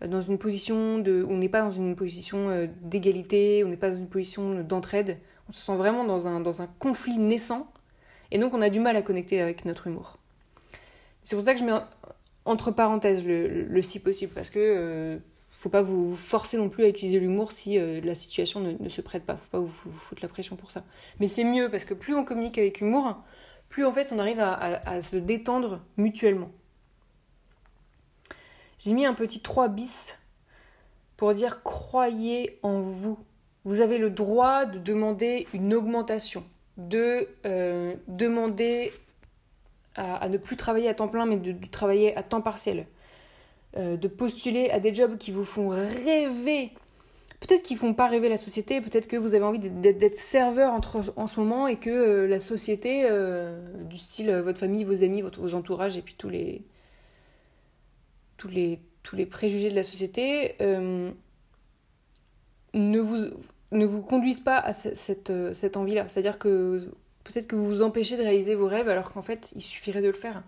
euh, 0.02 0.08
dans 0.08 0.22
une 0.22 0.38
position 0.38 0.98
de. 0.98 1.26
On 1.28 1.36
n'est 1.36 1.50
pas 1.50 1.60
dans 1.60 1.70
une 1.70 1.94
position 1.94 2.48
euh, 2.48 2.66
d'égalité, 2.80 3.64
on 3.64 3.68
n'est 3.68 3.76
pas 3.76 3.90
dans 3.90 3.98
une 3.98 4.08
position 4.08 4.62
d'entraide, 4.62 5.18
on 5.48 5.52
se 5.52 5.60
sent 5.60 5.76
vraiment 5.76 6.04
dans 6.04 6.26
un, 6.26 6.40
dans 6.40 6.62
un 6.62 6.68
conflit 6.78 7.18
naissant, 7.18 7.70
et 8.30 8.38
donc 8.38 8.54
on 8.54 8.62
a 8.62 8.70
du 8.70 8.80
mal 8.80 8.96
à 8.96 9.02
connecter 9.02 9.42
avec 9.42 9.66
notre 9.66 9.88
humour. 9.88 10.18
C'est 11.22 11.36
pour 11.36 11.44
ça 11.44 11.52
que 11.52 11.60
je 11.60 11.64
mets 11.64 11.78
entre 12.48 12.70
parenthèses 12.70 13.24
le, 13.24 13.82
si 13.82 14.00
possible, 14.00 14.32
parce 14.34 14.50
que 14.50 14.58
euh, 14.58 15.18
faut 15.50 15.68
pas 15.68 15.82
vous 15.82 16.16
forcer 16.16 16.56
non 16.56 16.68
plus 16.68 16.84
à 16.84 16.88
utiliser 16.88 17.18
l'humour 17.18 17.52
si 17.52 17.78
euh, 17.78 18.00
la 18.02 18.14
situation 18.14 18.60
ne, 18.60 18.88
se 18.88 19.00
prête 19.00 19.24
pas. 19.24 19.36
Faut 19.36 19.50
pas 19.50 19.58
vous, 19.58 19.72
foutre 20.00 20.22
la 20.22 20.28
pression 20.28 20.56
pour 20.56 20.70
ça. 20.70 20.84
Mais 21.20 21.26
c'est 21.26 21.44
mieux 21.44 21.70
parce 21.70 21.84
que 21.84 21.94
plus 21.94 22.14
on 22.14 22.24
communique 22.24 22.58
avec 22.58 22.80
humour, 22.80 23.22
plus 23.68 23.84
en 23.84 23.92
fait 23.92 24.12
on 24.12 24.18
arrive 24.18 24.40
à, 24.40 25.02
se 25.02 25.16
détendre 25.16 25.80
mutuellement. 25.96 26.50
J'ai 28.78 28.92
mis 28.92 29.04
un 29.04 29.14
petit 29.14 29.40
3 29.40 29.68
bis 29.68 30.16
pour 31.16 31.34
dire 31.34 31.62
croyez 31.62 32.60
en 32.62 32.80
vous. 32.80 33.18
Vous 33.64 33.80
avez 33.80 33.98
le 33.98 34.10
droit 34.10 34.64
de 34.64 34.78
demander 34.78 35.48
une 35.52 35.74
augmentation, 35.74 36.44
de 36.76 37.28
euh, 37.44 37.94
demander 38.06 38.92
à, 39.94 40.28
ne 40.28 40.36
plus 40.36 40.56
travailler 40.56 40.88
à 40.88 40.94
temps 40.94 41.08
plein 41.08 41.26
mais 41.26 41.36
de 41.36 41.54
travailler 41.66 42.16
à 42.16 42.22
temps 42.22 42.40
partiel 42.40 42.86
euh, 43.76 43.98
de 43.98 44.08
postuler 44.08 44.70
à 44.70 44.80
des 44.80 44.94
jobs 44.94 45.18
qui 45.18 45.30
vous 45.30 45.44
font 45.44 45.68
rêver. 45.68 46.72
Peut-être 47.38 47.62
qu'ils 47.62 47.76
font 47.76 47.92
pas 47.92 48.08
rêver 48.08 48.30
la 48.30 48.38
société, 48.38 48.80
peut-être 48.80 49.06
que 49.06 49.16
vous 49.16 49.34
avez 49.34 49.44
envie 49.44 49.58
d'être 49.58 50.16
serveur 50.16 50.72
en 50.72 51.26
ce 51.26 51.38
moment 51.38 51.66
et 51.68 51.76
que 51.76 51.90
euh, 51.90 52.26
la 52.26 52.40
société, 52.40 53.02
euh, 53.04 53.84
du 53.84 53.98
style 53.98 54.32
votre 54.32 54.58
famille, 54.58 54.84
vos 54.84 55.04
amis, 55.04 55.20
votre, 55.20 55.42
vos 55.42 55.54
entourages 55.54 55.98
et 55.98 56.02
puis 56.02 56.14
tous 56.16 56.30
les, 56.30 56.64
tous 58.38 58.48
les, 58.48 58.80
tous 59.02 59.16
les 59.16 59.26
préjugés 59.26 59.68
de 59.68 59.74
la 59.74 59.84
société 59.84 60.56
ne, 60.60 61.12
vous, 63.00 63.18
ne 63.70 63.84
vous 63.84 64.00
conduisent 64.00 64.40
pas 64.40 64.58
à 64.58 64.72
cette, 64.72 65.32
cette 65.52 65.76
envie-là. 65.76 66.08
C'est-à-dire 66.08 66.38
que 66.38 66.90
peut-être 67.32 67.46
que 67.46 67.56
vous 67.56 67.66
vous 67.66 67.82
empêchez 67.82 68.16
de 68.16 68.22
réaliser 68.22 68.54
vos 68.54 68.66
rêves 68.66 68.88
alors 68.88 69.12
qu'en 69.12 69.22
fait 69.22 69.52
il 69.54 69.62
suffirait 69.62 70.02
de 70.02 70.08
le 70.08 70.14
faire. 70.14 70.42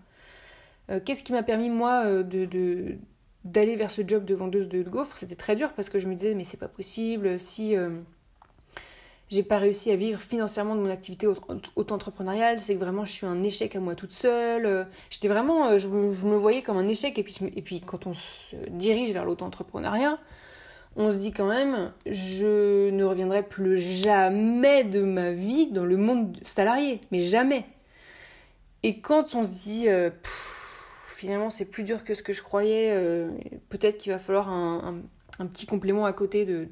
Qu'est-ce 1.05 1.23
qui 1.23 1.31
m'a 1.31 1.43
permis 1.43 1.69
moi 1.69 2.21
de, 2.23 2.97
d'aller 3.43 3.75
vers 3.75 3.91
ce 3.91 4.01
job 4.05 4.25
de 4.25 4.35
vendeuse 4.35 4.67
de 4.67 4.83
gaufres, 4.83 5.17
c'était 5.17 5.35
très 5.35 5.55
dur 5.55 5.73
parce 5.73 5.89
que 5.89 5.99
je 5.99 6.07
me 6.07 6.15
disais 6.15 6.35
mais 6.35 6.43
c'est 6.43 6.59
pas 6.59 6.67
possible 6.67 7.39
si 7.39 7.75
euh, 7.75 7.89
j'ai 9.29 9.43
pas 9.43 9.57
réussi 9.57 9.91
à 9.91 9.95
vivre 9.95 10.19
financièrement 10.19 10.75
de 10.75 10.81
mon 10.81 10.89
activité 10.89 11.25
auto-entrepreneuriale, 11.75 12.61
c'est 12.61 12.75
que 12.75 12.79
vraiment 12.79 13.05
je 13.05 13.11
suis 13.11 13.25
un 13.25 13.41
échec 13.43 13.75
à 13.75 13.79
moi 13.79 13.95
toute 13.95 14.11
seule. 14.11 14.87
J'étais 15.09 15.29
vraiment, 15.29 15.69
euh, 15.69 15.77
je 15.77 15.87
me, 15.87 16.35
voyais 16.35 16.61
comme 16.61 16.77
un 16.77 16.87
échec 16.87 17.17
et 17.17 17.23
puis, 17.23 17.37
et 17.55 17.61
puis 17.61 17.81
quand 17.81 18.07
on 18.07 18.13
se 18.13 18.55
dirige 18.69 19.11
vers 19.11 19.25
l'auto-entrepreneuriat, 19.25 20.19
on 20.95 21.11
se 21.11 21.17
dit 21.17 21.31
quand 21.31 21.47
même 21.47 21.93
je 22.05 22.89
ne 22.89 23.03
reviendrai 23.03 23.43
plus 23.43 23.77
jamais 23.77 24.83
de 24.83 25.01
ma 25.01 25.31
vie 25.31 25.71
dans 25.71 25.85
le 25.85 25.97
monde 25.97 26.37
salarié, 26.41 27.01
mais 27.11 27.21
jamais. 27.21 27.65
Et 28.83 28.99
quand 28.99 29.35
on 29.35 29.43
se 29.43 29.63
dit 29.63 29.87
euh, 29.87 30.09
finalement 31.05 31.49
c'est 31.49 31.65
plus 31.65 31.83
dur 31.83 32.03
que 32.03 32.13
ce 32.13 32.23
que 32.23 32.33
je 32.33 32.41
croyais, 32.41 32.91
euh, 32.91 33.29
peut-être 33.69 33.97
qu'il 33.97 34.11
va 34.11 34.19
falloir 34.19 34.49
un, 34.49 35.01
petit 35.53 35.65
complément 35.65 36.05
à 36.05 36.13
côté 36.13 36.45
de, 36.45 36.67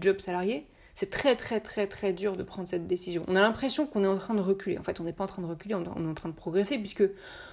job 0.00 0.18
salarié. 0.18 0.66
C'est 0.94 1.08
très 1.08 1.36
très 1.36 1.60
très 1.60 1.86
très 1.86 2.12
dur 2.12 2.36
de 2.36 2.42
prendre 2.42 2.68
cette 2.68 2.86
décision. 2.86 3.24
On 3.26 3.36
a 3.36 3.40
l'impression 3.40 3.86
qu'on 3.86 4.04
est 4.04 4.08
en 4.08 4.18
train 4.18 4.34
de 4.34 4.42
reculer. 4.42 4.76
En 4.76 4.82
fait, 4.82 5.00
on 5.00 5.04
n'est 5.04 5.14
pas 5.14 5.24
en 5.24 5.26
train 5.26 5.40
de 5.40 5.46
reculer, 5.46 5.74
on 5.74 5.82
est 5.82 5.88
en 5.88 6.14
train 6.14 6.28
de 6.28 6.34
progresser 6.34 6.76
puisque 6.76 7.04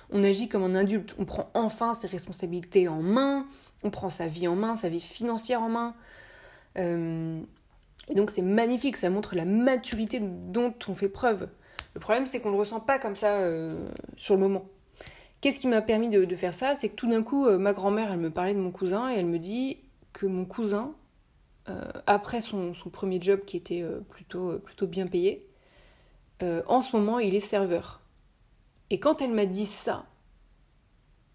on 0.10 0.24
agit 0.24 0.50
comme 0.50 0.64
un 0.64 0.76
adulte. 0.76 1.16
On 1.18 1.24
prend 1.24 1.50
enfin 1.54 1.94
ses 1.94 2.08
responsabilités 2.08 2.90
en 2.90 3.02
main, 3.02 3.48
on 3.84 3.90
prend 3.90 4.10
sa 4.10 4.28
vie 4.28 4.48
en 4.48 4.56
main, 4.56 4.76
sa 4.76 4.90
vie 4.90 5.00
financière 5.00 5.62
en 5.62 5.70
main. 5.70 5.96
Euh, 6.78 7.42
et 8.10 8.16
donc 8.16 8.30
c'est 8.30 8.42
magnifique, 8.42 8.98
ça 8.98 9.10
montre 9.10 9.36
la 9.36 9.46
maturité 9.46 10.20
dont 10.22 10.74
on 10.88 10.96
fait 10.96 11.10
preuve. 11.10 11.48
Le 11.94 12.00
problème 12.00 12.26
c'est 12.26 12.40
qu'on 12.40 12.50
ne 12.50 12.54
le 12.56 12.60
ressent 12.60 12.80
pas 12.80 13.00
comme 13.00 13.16
ça 13.16 13.38
euh, 13.38 13.90
sur 14.16 14.36
le 14.36 14.42
moment. 14.42 14.66
Qu'est-ce 15.42 15.60
qui 15.60 15.68
m'a 15.68 15.82
permis 15.82 16.10
de, 16.10 16.36
faire 16.36 16.54
ça? 16.54 16.76
C'est 16.76 16.90
que 16.90 16.96
tout 16.96 17.10
d'un 17.10 17.24
coup, 17.24 17.46
euh, 17.46 17.58
ma 17.58 17.72
grand-mère, 17.72 18.12
elle 18.12 18.20
me 18.20 18.30
parlait 18.30 18.54
de 18.54 18.60
mon 18.60 18.72
cousin 18.72 19.10
et 19.10 19.16
elle 19.16 19.26
me 19.26 19.40
dit 19.40 19.78
que 20.12 20.26
mon 20.26 20.46
cousin, 20.46 20.94
après 22.08 22.42
son, 22.42 22.74
premier 22.92 23.22
job 23.22 23.42
qui 23.46 23.56
était 23.56 23.86
plutôt, 24.10 24.58
plutôt 24.58 24.88
bien 24.88 25.06
payé, 25.06 25.48
en 26.42 26.82
ce 26.82 26.98
moment, 26.98 27.20
il 27.20 27.36
est 27.36 27.40
serveur. 27.40 28.02
Et 28.90 29.00
quand 29.00 29.22
elle 29.22 29.30
m'a 29.30 29.46
dit 29.46 29.68
ça, 29.68 30.09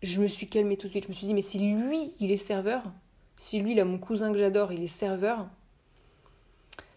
je 0.05 0.21
me 0.21 0.29
suis 0.29 0.47
calmée 0.47 0.77
tout 0.77 0.87
de 0.87 0.91
suite. 0.91 1.05
Je 1.05 1.09
me 1.09 1.15
suis 1.15 1.27
dit, 1.27 1.35
mais 1.35 1.41
si 1.41 1.59
lui, 1.59 2.13
il 2.21 2.31
est 2.31 2.37
serveur, 2.37 2.83
si 3.37 3.61
lui, 3.61 3.75
là, 3.75 3.85
mon 3.85 3.99
cousin 3.99 4.33
que 4.33 4.39
j'adore, 4.39 4.73
il 4.73 4.83
est 4.83 4.89
serveur, 4.89 5.49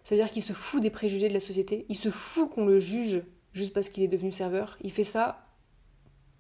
ça 0.03 0.15
veut 0.15 0.21
dire 0.21 0.31
qu'il 0.31 0.43
se 0.43 0.53
fout 0.53 0.81
des 0.81 0.89
préjugés 0.89 1.29
de 1.29 1.33
la 1.33 1.39
société. 1.39 1.85
Il 1.89 1.95
se 1.95 2.09
fout 2.09 2.49
qu'on 2.49 2.65
le 2.65 2.79
juge 2.79 3.23
juste 3.53 3.73
parce 3.73 3.89
qu'il 3.89 4.03
est 4.03 4.07
devenu 4.07 4.31
serveur. 4.31 4.77
Il 4.81 4.91
fait 4.91 5.03
ça 5.03 5.45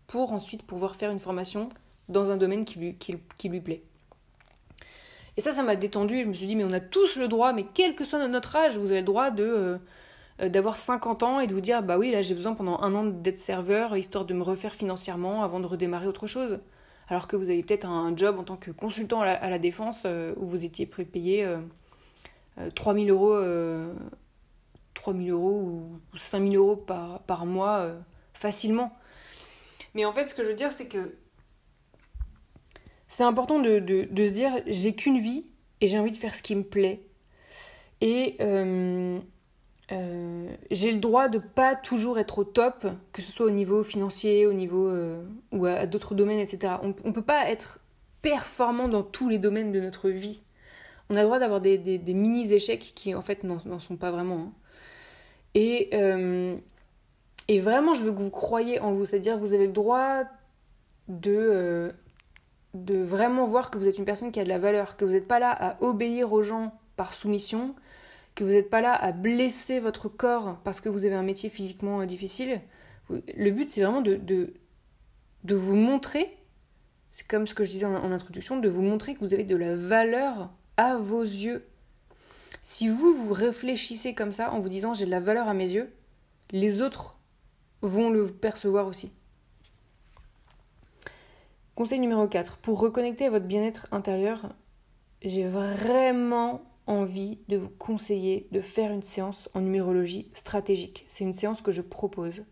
pour 0.07 0.31
ensuite 0.31 0.63
pouvoir 0.63 0.95
faire 0.95 1.11
une 1.11 1.19
formation 1.19 1.69
dans 2.09 2.31
un 2.31 2.37
domaine 2.37 2.63
qui 2.63 2.79
lui, 2.79 2.95
qui, 2.95 3.49
lui 3.49 3.59
plaît. 3.59 3.83
Et 5.35 5.41
ça, 5.41 5.51
ça 5.51 5.63
m'a 5.63 5.75
détendu. 5.75 6.21
Je 6.21 6.27
me 6.27 6.33
suis 6.33 6.47
dit, 6.47 6.55
mais 6.55 6.63
on 6.63 6.71
a 6.73 6.79
tous 6.79 7.17
le 7.17 7.27
droit, 7.27 7.53
mais 7.53 7.65
quel 7.73 7.95
que 7.95 8.05
soit 8.05 8.25
notre 8.27 8.55
âge, 8.55 8.77
vous 8.77 8.91
avez 8.91 9.01
le 9.01 9.05
droit 9.05 9.31
de 9.31 9.79
euh, 10.39 10.45
euh, 10.45 10.49
d'avoir 10.49 10.75
50 10.75 11.23
ans 11.23 11.39
et 11.39 11.47
de 11.47 11.53
vous 11.53 11.61
dire, 11.61 11.83
bah 11.83 11.97
oui, 11.97 12.11
là 12.11 12.21
j'ai 12.21 12.33
besoin 12.33 12.53
pendant 12.53 12.79
un 12.81 12.93
an 12.95 13.03
d'être 13.03 13.37
serveur, 13.37 13.95
histoire 13.97 14.25
de 14.25 14.33
me 14.33 14.43
refaire 14.43 14.75
financièrement 14.75 15.43
avant 15.43 15.59
de 15.59 15.65
redémarrer 15.65 16.07
autre 16.07 16.27
chose. 16.27 16.59
Alors 17.09 17.27
que 17.27 17.35
vous 17.35 17.49
avez 17.49 17.63
peut-être 17.63 17.85
un 17.85 18.15
job 18.15 18.37
en 18.37 18.43
tant 18.43 18.57
que 18.57 18.71
consultant 18.71 19.21
à 19.21 19.49
la, 19.49 19.59
défense 19.59 20.03
euh, 20.05 20.33
où 20.35 20.45
vous 20.45 20.65
étiez 20.65 20.85
payé 20.85 21.45
euh, 21.45 21.59
3000 22.75 23.09
euros, 23.09 23.39
3000 24.93 25.31
euros 25.31 25.61
ou 26.13 26.17
5000 26.17 26.57
euros 26.57 26.75
par, 26.75 27.21
par 27.21 27.45
mois 27.45 27.91
facilement. 28.33 28.97
Mais 29.93 30.03
en 30.03 30.11
fait, 30.11 30.25
ce 30.25 30.33
que 30.33 30.43
je 30.43 30.49
veux 30.49 30.55
dire, 30.55 30.71
c'est 30.71 30.87
que 30.87 31.15
c'est 33.07 33.23
important 33.23 33.59
de, 33.59 33.79
se 33.79 34.33
dire 34.33 34.51
j'ai 34.65 34.93
qu'une 34.93 35.19
vie 35.19 35.45
et 35.79 35.87
j'ai 35.87 35.97
envie 35.97 36.11
de 36.11 36.17
faire 36.17 36.35
ce 36.35 36.43
qui 36.43 36.55
me 36.55 36.63
plaît. 36.63 37.03
Et 38.01 38.37
euh, 39.91 39.95
euh, 39.95 40.47
j'ai 40.69 40.91
le 40.91 40.99
droit 40.99 41.29
de 41.29 41.39
pas 41.39 41.75
toujours 41.75 42.19
être 42.19 42.39
au 42.39 42.43
top, 42.43 42.87
que 43.13 43.21
ce 43.21 43.31
soit 43.31 43.45
au 43.45 43.51
niveau 43.51 43.83
financier, 43.83 44.45
au 44.45 44.53
niveau 44.53 44.87
euh, 44.87 45.23
ou 45.51 45.65
à, 45.65 45.85
d'autres 45.85 46.15
domaines, 46.15 46.39
etc. 46.39 46.73
On 46.83 46.87
ne 47.07 47.13
peut 47.13 47.21
pas 47.21 47.49
être 47.49 47.79
performant 48.21 48.87
dans 48.87 49.03
tous 49.03 49.29
les 49.29 49.37
domaines 49.37 49.71
de 49.71 49.79
notre 49.79 50.09
vie. 50.09 50.43
On 51.09 51.15
a 51.15 51.19
le 51.19 51.25
droit 51.25 51.39
d'avoir 51.39 51.61
des, 51.61 51.77
mini-échecs 52.05 52.91
qui 52.95 53.15
en 53.15 53.21
fait 53.21 53.43
n'en 53.43 53.79
sont 53.79 53.95
pas 53.95 54.11
vraiment. 54.11 54.39
Hein. 54.39 54.51
Et 55.53 55.89
et 57.47 57.59
vraiment, 57.59 57.93
je 57.93 58.03
veux 58.03 58.11
que 58.11 58.19
vous 58.19 58.29
croyiez 58.29 58.79
en 58.79 58.93
vous. 58.93 59.05
C'est-à-dire, 59.05 59.37
vous 59.37 59.53
avez 59.53 59.67
le 59.67 59.71
droit 59.71 60.23
de, 61.07 61.31
euh, 61.35 61.91
de 62.73 63.01
vraiment 63.01 63.45
voir 63.45 63.71
que 63.71 63.77
vous 63.77 63.87
êtes 63.87 63.97
une 63.97 64.05
personne 64.05 64.31
qui 64.31 64.39
a 64.39 64.43
de 64.43 64.49
la 64.49 64.59
valeur, 64.59 64.97
que 64.97 65.05
vous 65.05 65.11
n'êtes 65.11 65.27
pas 65.27 65.39
là 65.39 65.51
à 65.51 65.81
obéir 65.81 66.33
aux 66.33 66.41
gens 66.41 66.73
par 66.97 67.13
soumission, 67.13 67.75
que 68.37 68.43
vous 68.43 68.51
n'êtes 68.51 68.69
pas 68.69 68.81
là 68.81 68.93
à 68.93 69.11
blesser 69.11 69.79
votre 69.79 70.09
corps 70.09 70.59
parce 70.63 70.79
que 70.79 70.89
vous 70.89 71.05
avez 71.05 71.15
un 71.15 71.23
métier 71.23 71.49
physiquement 71.49 72.01
euh, 72.01 72.05
difficile. 72.05 72.61
Le 73.09 73.49
but, 73.49 73.69
c'est 73.69 73.81
vraiment 73.81 74.01
de, 74.01 74.15
de, 74.15 75.55
vous 75.55 75.75
montrer, 75.75 76.37
c'est 77.09 77.27
comme 77.27 77.47
ce 77.47 77.55
que 77.55 77.63
je 77.63 77.71
disais 77.71 77.87
en, 77.87 77.95
en 77.95 78.11
introduction, 78.11 78.59
de 78.59 78.69
vous 78.69 78.83
montrer 78.83 79.15
que 79.15 79.21
vous 79.21 79.33
avez 79.33 79.43
de 79.43 79.55
la 79.55 79.75
valeur 79.75 80.51
à 80.77 80.97
vos 80.97 81.23
yeux. 81.23 81.65
Si 82.61 82.89
vous, 82.89 83.11
vous 83.11 83.33
réfléchissez 83.33 84.13
comme 84.13 84.31
ça 84.31 84.51
en 84.51 84.59
vous 84.59 84.69
disant 84.69 84.93
j'ai 84.93 85.05
de 85.05 85.11
la 85.11 85.19
valeur 85.19 85.47
à 85.47 85.55
mes 85.55 85.71
yeux, 85.71 85.91
les 86.51 86.81
autres 86.83 87.17
vont 87.81 88.11
le 88.11 88.31
percevoir 88.31 88.85
aussi. 88.85 89.11
Conseil 91.73 91.99
numéro 91.99 92.27
4. 92.27 92.57
Pour 92.57 92.79
reconnecter 92.79 93.25
à 93.25 93.29
votre 93.31 93.45
bien-être 93.45 93.87
intérieur, 93.91 94.53
j'ai 95.23 95.47
vraiment 95.47 96.61
envie 96.87 97.39
de 97.47 97.57
vous 97.57 97.69
conseiller 97.69 98.47
de 98.51 98.61
faire 98.61 98.91
une 98.91 99.03
séance 99.03 99.49
en 99.53 99.61
numérologie 99.61 100.29
stratégique. 100.33 101.05
C'est 101.07 101.23
une 101.23 101.33
séance 101.33 101.61
que 101.61 101.71
je 101.71 101.81
propose. 101.81 102.43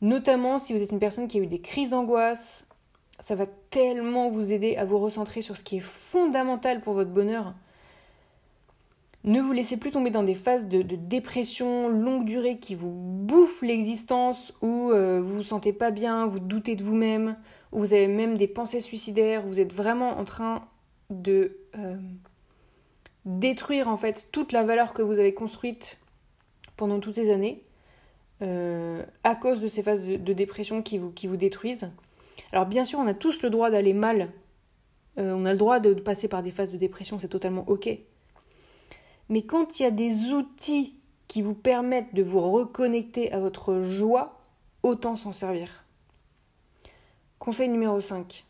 Notamment 0.00 0.58
si 0.58 0.72
vous 0.72 0.82
êtes 0.82 0.90
une 0.90 0.98
personne 0.98 1.28
qui 1.28 1.38
a 1.38 1.42
eu 1.42 1.46
des 1.46 1.60
crises 1.60 1.90
d'angoisse, 1.90 2.66
ça 3.20 3.34
va 3.34 3.46
tellement 3.70 4.28
vous 4.28 4.52
aider 4.52 4.76
à 4.76 4.84
vous 4.84 4.98
recentrer 4.98 5.42
sur 5.42 5.56
ce 5.56 5.62
qui 5.62 5.76
est 5.76 5.80
fondamental 5.80 6.80
pour 6.80 6.94
votre 6.94 7.10
bonheur. 7.10 7.54
Ne 9.24 9.40
vous 9.40 9.52
laissez 9.52 9.76
plus 9.76 9.92
tomber 9.92 10.10
dans 10.10 10.24
des 10.24 10.34
phases 10.34 10.66
de, 10.66 10.82
dépression 10.82 11.88
longue 11.88 12.24
durée 12.24 12.58
qui 12.58 12.74
vous 12.74 12.90
bouffent 12.90 13.62
l'existence, 13.62 14.52
où 14.62 14.90
euh, 14.90 15.20
vous 15.22 15.36
vous 15.36 15.42
sentez 15.44 15.72
pas 15.72 15.92
bien, 15.92 16.26
vous 16.26 16.40
doutez 16.40 16.74
de 16.74 16.82
vous-même, 16.82 17.36
où 17.70 17.78
vous 17.78 17.94
avez 17.94 18.08
même 18.08 18.36
des 18.36 18.48
pensées 18.48 18.80
suicidaires, 18.80 19.46
vous 19.46 19.60
êtes 19.60 19.72
vraiment 19.72 20.18
en 20.18 20.24
train 20.24 20.62
de 21.10 21.56
euh, 21.78 21.96
détruire 23.24 23.88
en 23.88 23.96
fait 23.96 24.28
toute 24.32 24.52
la 24.52 24.64
valeur 24.64 24.92
que 24.92 25.02
vous 25.02 25.18
avez 25.18 25.34
construite 25.34 25.98
pendant 26.76 27.00
toutes 27.00 27.14
ces 27.16 27.32
années, 27.32 27.64
euh, 28.42 29.04
à 29.24 29.34
cause 29.34 29.60
de 29.60 29.66
ces 29.66 29.82
phases 29.82 30.02
de, 30.02 30.32
dépression 30.32 30.82
qui 30.82 30.98
vous, 30.98 31.10
qui 31.10 31.26
vous 31.26 31.36
détruisent. 31.36 31.90
Alors 32.52 32.66
bien 32.66 32.84
sûr, 32.84 32.98
on 32.98 33.06
a 33.06 33.14
tous 33.14 33.42
le 33.42 33.50
droit 33.50 33.70
d'aller 33.70 33.92
mal, 33.92 34.30
on 35.16 35.44
a 35.44 35.52
le 35.52 35.58
droit 35.58 35.78
de 35.78 35.92
passer 35.92 36.26
par 36.26 36.42
des 36.42 36.50
phases 36.50 36.70
de 36.70 36.78
dépression, 36.78 37.18
c'est 37.18 37.28
totalement 37.28 37.64
ok. 37.68 37.90
Mais 39.28 39.42
quand 39.42 39.78
il 39.78 39.84
y 39.84 39.86
a 39.86 39.90
des 39.90 40.32
outils 40.32 40.94
qui 41.28 41.40
vous 41.40 41.54
permettent 41.54 42.14
de 42.14 42.22
vous 42.22 42.40
reconnecter 42.40 43.32
à 43.32 43.38
votre 43.38 43.80
joie, 43.80 44.42
autant 44.82 45.16
s'en 45.16 45.32
servir. 45.32 45.84
Conseil 47.38 47.70
numéro 47.70 48.00
5. 48.00 48.44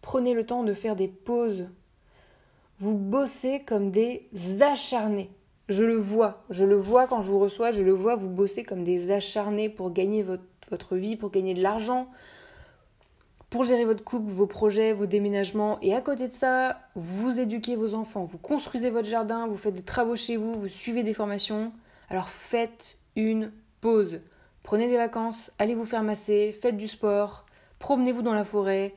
Prenez 0.00 0.34
le 0.34 0.46
temps 0.46 0.62
de 0.62 0.72
faire 0.72 0.94
des 0.94 1.08
pauses. 1.08 1.68
Vous 2.78 2.96
bossez 2.96 3.60
comme 3.66 3.90
des 3.90 4.28
acharnés. 4.60 5.30
Je 5.68 5.84
le 5.84 5.96
vois, 5.96 6.44
je 6.48 6.64
le 6.64 6.76
vois 6.76 7.06
quand 7.06 7.20
je 7.20 7.30
vous 7.30 7.40
reçois, 7.40 7.72
je 7.72 7.82
le 7.82 7.92
vois, 7.92 8.16
vous 8.16 8.30
bossez 8.30 8.64
comme 8.64 8.84
des 8.84 9.10
acharnés 9.10 9.68
pour 9.68 9.92
gagner 9.92 10.22
votre, 10.22 10.96
vie, 10.96 11.16
pour 11.16 11.30
gagner 11.30 11.52
de 11.52 11.62
l'argent, 11.62 12.08
pour 13.50 13.64
gérer 13.64 13.84
votre 13.84 14.02
couple, 14.02 14.30
vos 14.30 14.46
projets, 14.46 14.94
vos 14.94 15.04
déménagements. 15.04 15.78
Et 15.82 15.94
à 15.94 16.00
côté 16.00 16.26
de 16.28 16.32
ça, 16.32 16.78
vous 16.94 17.38
éduquez 17.38 17.76
vos 17.76 17.94
enfants, 17.94 18.24
vous 18.24 18.38
construisez 18.38 18.88
votre 18.88 19.08
jardin, 19.08 19.46
vous 19.46 19.58
faites 19.58 19.74
des 19.74 19.82
travaux 19.82 20.16
chez 20.16 20.36
vous, 20.36 20.54
vous 20.54 20.68
suivez 20.68 21.02
des 21.02 21.12
formations. 21.12 21.72
Alors 22.08 22.30
faites 22.30 22.96
une 23.14 23.52
pause. 23.82 24.20
Prenez 24.62 24.88
des 24.88 24.96
vacances, 24.96 25.52
allez 25.58 25.74
vous 25.74 25.84
faire 25.84 26.02
masser, 26.02 26.56
faites 26.58 26.78
du 26.78 26.88
sport, 26.88 27.44
promenez-vous 27.78 28.22
dans 28.22 28.34
la 28.34 28.44
forêt, 28.44 28.94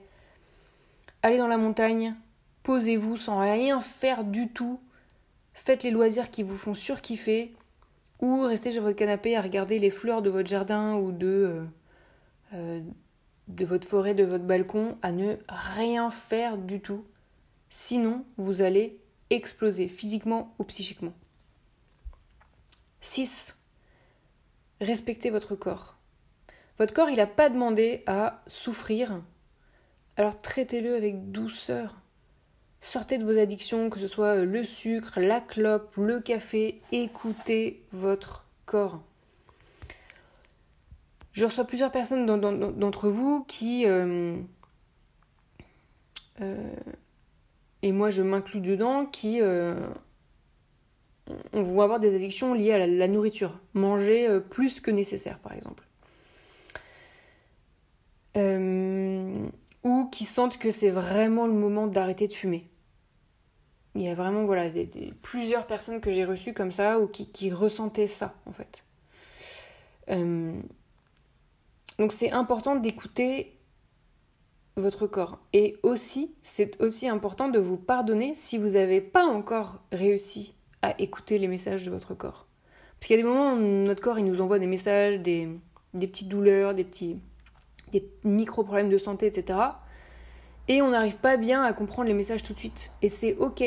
allez 1.22 1.38
dans 1.38 1.48
la 1.48 1.58
montagne, 1.58 2.16
posez-vous 2.64 3.18
sans 3.18 3.40
rien 3.40 3.82
faire 3.82 4.24
du 4.24 4.50
tout. 4.50 4.80
Faites 5.54 5.84
les 5.84 5.92
loisirs 5.92 6.30
qui 6.30 6.44
vous 6.44 6.58
font 6.58 6.74
surkiffer 6.74 7.54
ou 8.20 8.42
restez 8.42 8.72
sur 8.72 8.84
votre 8.84 8.96
canapé 8.98 9.36
à 9.36 9.42
regarder 9.42 9.80
les 9.80 9.92
fleurs 9.92 10.22
de 10.22 10.30
votre 10.30 10.48
jardin 10.48 10.96
ou 10.96 11.12
de, 11.12 11.28
euh, 11.28 11.66
euh, 12.54 12.82
votre 13.66 13.88
forêt, 13.88 14.14
de 14.14 14.24
votre 14.24 14.46
balcon, 14.46 14.98
à 15.02 15.12
ne 15.12 15.36
rien 15.48 16.12
faire 16.12 16.58
du 16.58 16.80
tout. 16.82 17.04
Sinon, 17.70 18.26
vous 18.38 18.62
allez 18.62 19.00
exploser 19.30 19.88
physiquement 19.88 20.54
ou 20.60 20.64
psychiquement. 20.66 21.14
6. 23.00 23.58
Respectez 24.80 25.30
votre 25.30 25.56
corps. 25.56 25.98
Votre 26.78 26.94
corps, 26.94 27.10
il 27.10 27.18
n'a 27.18 27.28
pas 27.28 27.50
demandé 27.50 28.04
à 28.06 28.44
souffrir. 28.48 29.22
Alors 30.18 30.38
traitez-le 30.40 30.96
avec 30.96 31.32
douceur. 31.32 32.01
Sortez 32.84 33.20
de 33.20 33.24
vos 33.24 33.38
addictions, 33.38 33.92
que 33.92 34.00
ce 34.00 34.08
soit 34.08 34.44
le 34.44 34.64
sucre, 34.64 35.20
la 35.20 35.40
clope, 35.40 35.94
le 35.98 36.20
café. 36.20 36.82
Écoutez 36.92 37.86
votre 37.94 38.48
corps. 38.66 39.04
Je 41.32 41.46
reçois 41.46 41.66
plusieurs 41.66 41.92
personnes 41.92 42.26
d'entre 42.26 43.10
vous 43.10 43.46
qui... 43.48 43.86
Euh, 43.86 44.36
euh, 46.42 46.76
et 47.84 47.92
moi 47.92 48.10
je 48.10 48.24
m'inclus 48.24 48.62
dedans, 48.62 49.06
qui 49.06 49.42
euh, 49.42 49.76
vont 51.54 51.82
avoir 51.82 52.00
des 52.00 52.16
addictions 52.16 52.56
liées 52.56 52.74
à 52.74 52.88
la, 52.88 53.08
nourriture. 53.08 53.60
Manger 53.76 54.40
plus 54.50 54.82
que 54.82 54.90
nécessaire 54.90 55.38
par 55.38 55.54
exemple. 55.54 55.88
ou 59.84 60.10
qui 60.12 60.26
sentent 60.26 60.58
que 60.58 60.72
c'est 60.72 60.90
vraiment 60.90 61.46
le 61.46 61.54
moment 61.54 61.86
d'arrêter 61.86 62.28
de 62.28 62.34
fumer. 62.34 62.71
Il 63.96 64.02
y 64.02 64.10
a 64.10 64.16
vraiment 64.16 64.46
voilà, 64.46 64.70
plusieurs 65.22 65.68
personnes 65.68 66.00
que 66.00 66.12
j'ai 66.12 66.26
reçues 66.26 66.54
comme 66.54 66.72
ça 66.72 67.00
ou 67.00 67.08
qui, 67.08 67.52
ressentaient 67.52 68.08
ça 68.08 68.34
en 68.46 68.54
fait. 68.54 68.84
Donc 72.00 72.12
c'est 72.12 72.32
important 72.32 72.76
d'écouter 72.76 73.58
votre 74.76 75.08
corps. 75.08 75.40
Et 75.54 75.78
aussi, 75.84 76.34
c'est 76.44 76.82
aussi 76.82 77.08
important 77.08 77.50
de 77.50 77.60
vous 77.60 77.78
pardonner 77.78 78.34
si 78.36 78.58
vous 78.58 78.70
n'avez 78.70 79.02
pas 79.02 79.26
encore 79.26 79.84
réussi 79.92 80.56
à 80.82 81.00
écouter 81.00 81.38
les 81.38 81.48
messages 81.48 81.84
de 81.84 81.92
votre 81.92 82.16
corps. 82.16 82.48
Parce 83.00 83.08
qu'il 83.08 83.18
y 83.18 83.20
a 83.20 83.24
des 83.24 83.28
moments 83.28 83.54
où 83.54 83.58
notre 83.58 84.02
corps 84.02 84.20
il 84.20 84.26
nous 84.26 84.42
envoie 84.42 84.60
des 84.60 84.68
messages, 84.68 85.20
des, 85.20 85.48
petites 85.94 86.30
douleurs, 86.30 86.74
des 86.74 86.84
petits 86.84 87.20
des 87.92 88.10
micro-problèmes 88.24 88.90
de 88.90 88.98
santé, 88.98 89.26
etc. 89.26 89.60
Et 90.72 90.82
on 90.82 90.92
n'arrive 90.92 91.18
pas 91.18 91.36
bien 91.36 91.64
à 91.64 91.74
comprendre 91.74 92.08
les 92.08 92.14
messages 92.14 92.44
tout 92.44 92.54
de 92.54 92.58
suite. 92.58 92.94
Et 93.02 93.10
c'est 93.10 93.36
ok. 93.36 93.62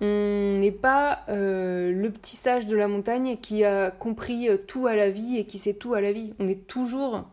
On 0.00 0.58
n'est 0.60 0.70
pas 0.70 1.24
euh, 1.28 1.90
le 1.90 2.12
petit 2.12 2.36
sage 2.36 2.68
de 2.68 2.76
la 2.76 2.86
montagne 2.86 3.36
qui 3.38 3.64
a 3.64 3.90
compris 3.90 4.48
euh, 4.48 4.58
tout 4.58 4.86
à 4.86 4.94
la 4.94 5.10
vie 5.10 5.38
et 5.38 5.44
qui 5.44 5.58
sait 5.58 5.74
tout 5.74 5.94
à 5.94 6.00
la 6.00 6.12
vie. 6.12 6.34
On 6.38 6.46
est 6.46 6.68
toujours 6.68 7.28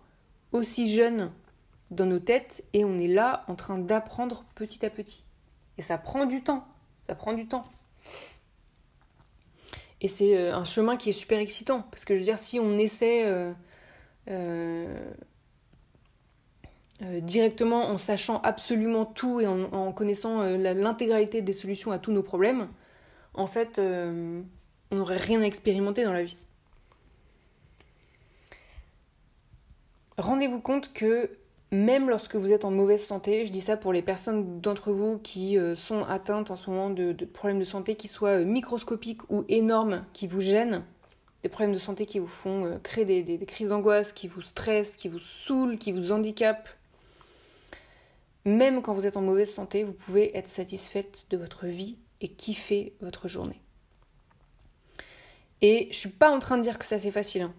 aussi 0.52 0.90
jeune 0.90 1.32
dans 1.92 2.08
nos 2.08 2.18
têtes 2.18 2.66
et 2.74 2.84
on 2.84 2.98
est 2.98 3.08
là 3.08 3.46
en 3.48 3.54
train 3.54 3.78
d'apprendre 3.78 4.46
petit 4.56 4.84
à 4.84 4.90
petit. 4.90 5.26
Et 5.78 5.84
ça 5.84 6.00
prend 6.00 6.26
du 6.26 6.44
temps. 6.44 6.66
Ça 7.02 7.14
prend 7.14 7.34
du 7.34 7.48
temps. 7.48 7.62
Et 10.02 10.08
c'est 10.08 10.40
euh, 10.40 10.56
un 10.56 10.66
chemin 10.66 10.98
qui 10.98 11.10
est 11.10 11.14
super 11.14 11.38
excitant. 11.38 11.84
Parce 11.92 12.04
que 12.04 12.16
je 12.16 12.20
veux 12.22 12.26
dire, 12.26 12.40
si 12.40 12.60
on 12.60 12.80
essaie 12.80 13.32
directement 17.02 17.90
en 17.90 17.98
sachant 17.98 18.42
absolument 18.42 19.06
tout 19.06 19.42
et 19.42 19.48
en, 19.48 19.92
connaissant 19.92 20.42
euh, 20.42 20.58
l'intégralité 20.58 21.42
des 21.42 21.54
solutions 21.54 21.92
à 21.92 22.00
tous 22.00 22.12
nos 22.12 22.24
problèmes, 22.24 22.70
en 23.34 23.48
fait, 23.48 23.80
euh, 23.80 24.42
on 24.92 24.96
n'aurait 24.96 25.18
rien 25.18 25.42
à 25.42 25.46
expérimenter 25.46 26.06
dans 26.06 26.14
la 26.14 26.24
vie. 26.24 26.38
Rendez-vous 30.18 30.62
compte 30.62 30.94
que 30.94 31.30
même 31.72 32.10
lorsque 32.10 32.38
vous 32.38 32.54
êtes 32.54 32.64
en 32.64 32.72
mauvaise 32.72 33.04
santé, 33.04 33.46
je 33.46 33.52
dis 33.52 33.60
ça 33.60 33.76
pour 33.76 33.92
les 33.92 34.02
personnes 34.02 34.62
d'entre 34.62 34.94
vous 34.94 35.18
qui 35.18 35.58
sont 35.76 36.06
atteintes 36.06 36.52
en 36.52 36.56
ce 36.56 36.70
moment 36.70 36.90
de, 36.90 37.12
problèmes 37.26 37.60
de 37.60 37.66
santé 37.66 37.96
qui 37.96 38.08
soient 38.08 38.40
microscopiques 38.40 39.30
ou 39.30 39.44
énormes, 39.50 40.06
qui 40.14 40.28
vous 40.28 40.40
gênent, 40.40 40.86
des 41.44 41.50
problèmes 41.50 41.74
de 41.74 41.80
santé 41.80 42.06
qui 42.06 42.20
vous 42.20 42.28
font 42.28 42.80
créer 42.82 43.04
des, 43.04 43.24
des 43.24 43.46
crises 43.46 43.70
d'angoisse, 43.70 44.14
qui 44.14 44.30
vous 44.30 44.42
stressent, 44.42 44.96
qui 44.96 45.10
vous 45.10 45.20
saoulent, 45.20 45.78
qui 45.78 45.92
vous 45.92 46.14
handicapent, 46.14 46.70
même 48.46 48.82
quand 48.82 48.94
vous 48.94 49.08
êtes 49.08 49.18
en 49.18 49.22
mauvaise 49.22 49.52
santé, 49.52 49.84
vous 49.84 49.94
pouvez 49.94 50.38
être 50.38 50.48
satisfaite 50.48 51.26
de 51.30 51.38
votre 51.38 51.66
vie 51.66 51.98
et 52.22 52.28
kiffer 52.28 52.96
votre 53.02 53.28
journée. 53.28 53.62
Et 55.62 55.88
je 55.92 55.98
suis 55.98 56.10
pas 56.10 56.30
en 56.30 56.40
train 56.40 56.58
de 56.58 56.64
dire 56.64 56.78
que 56.78 56.86
ça 56.86 57.00
c'est 57.00 57.12
facile. 57.12 57.44
Hein. 57.44 57.54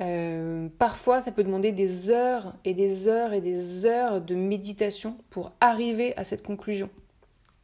Euh, 0.00 0.68
parfois, 0.78 1.20
ça 1.20 1.32
peut 1.32 1.44
demander 1.44 1.72
des 1.72 2.10
heures 2.10 2.54
et 2.64 2.74
des 2.74 3.08
heures 3.08 3.32
et 3.32 3.40
des 3.40 3.86
heures 3.86 4.20
de 4.20 4.34
méditation 4.34 5.16
pour 5.30 5.52
arriver 5.60 6.16
à 6.16 6.24
cette 6.24 6.42
conclusion. 6.42 6.90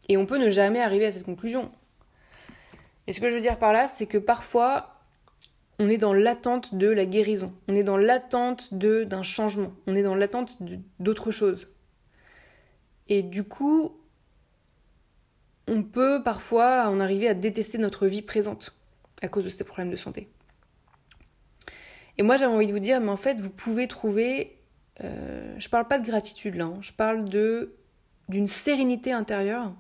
Et 0.09 0.17
on 0.17 0.27
peut 0.27 0.39
ne 0.39 0.49
jamais 0.49 0.81
arriver 0.81 1.07
à 1.07 1.13
cette 1.13 1.25
conclusion. 1.25 1.71
Et 3.07 3.13
ce 3.13 3.21
que 3.21 3.29
je 3.29 3.35
veux 3.35 3.41
dire 3.41 3.59
par 3.59 3.73
là, 3.73 3.87
c'est 3.87 4.07
que 4.07 4.19
parfois, 4.19 4.92
on 5.83 5.89
est 5.89 5.99
dans 5.99 6.15
l'attente 6.15 6.77
de 6.77 6.87
la 6.87 7.07
guérison, 7.07 7.53
on 7.67 7.75
est 7.75 7.83
dans 7.83 7.97
l'attente 7.97 8.73
d'un 8.73 9.23
changement, 9.25 9.73
on 9.89 9.97
est 9.97 10.05
dans 10.05 10.15
l'attente 10.15 10.57
d'autre 11.01 11.33
chose. 11.33 11.67
Et 13.09 13.25
du 13.25 13.43
coup, 13.43 13.99
on 15.67 15.83
peut 15.83 16.23
parfois 16.23 16.87
en 16.87 17.01
arriver 17.01 17.29
à 17.29 17.35
détester 17.35 17.79
notre 17.79 18.07
vie 18.07 18.23
présente 18.23 18.77
à 19.23 19.29
cause 19.29 19.45
de 19.45 19.49
ces 19.49 19.65
problèmes 19.65 19.91
de 19.91 19.97
santé. 19.97 20.29
Et 22.17 22.23
moi, 22.23 22.37
j'avais 22.37 22.55
envie 22.55 22.67
de 22.67 22.73
vous 22.73 22.79
dire, 22.79 23.01
mais 23.01 23.11
en 23.11 23.17
fait, 23.17 23.41
vous 23.41 23.51
pouvez 23.51 23.89
trouver. 23.89 24.57
Euh, 25.03 25.57
je 25.59 25.69
parle 25.69 25.89
pas 25.89 25.99
de 25.99 26.07
gratitude 26.07 26.55
là, 26.55 26.67
hein. 26.67 26.79
je 26.81 26.93
parle 26.93 27.29
de 27.29 27.75
d'une 28.29 28.47
sérénité 28.47 29.11
intérieure 29.11 29.75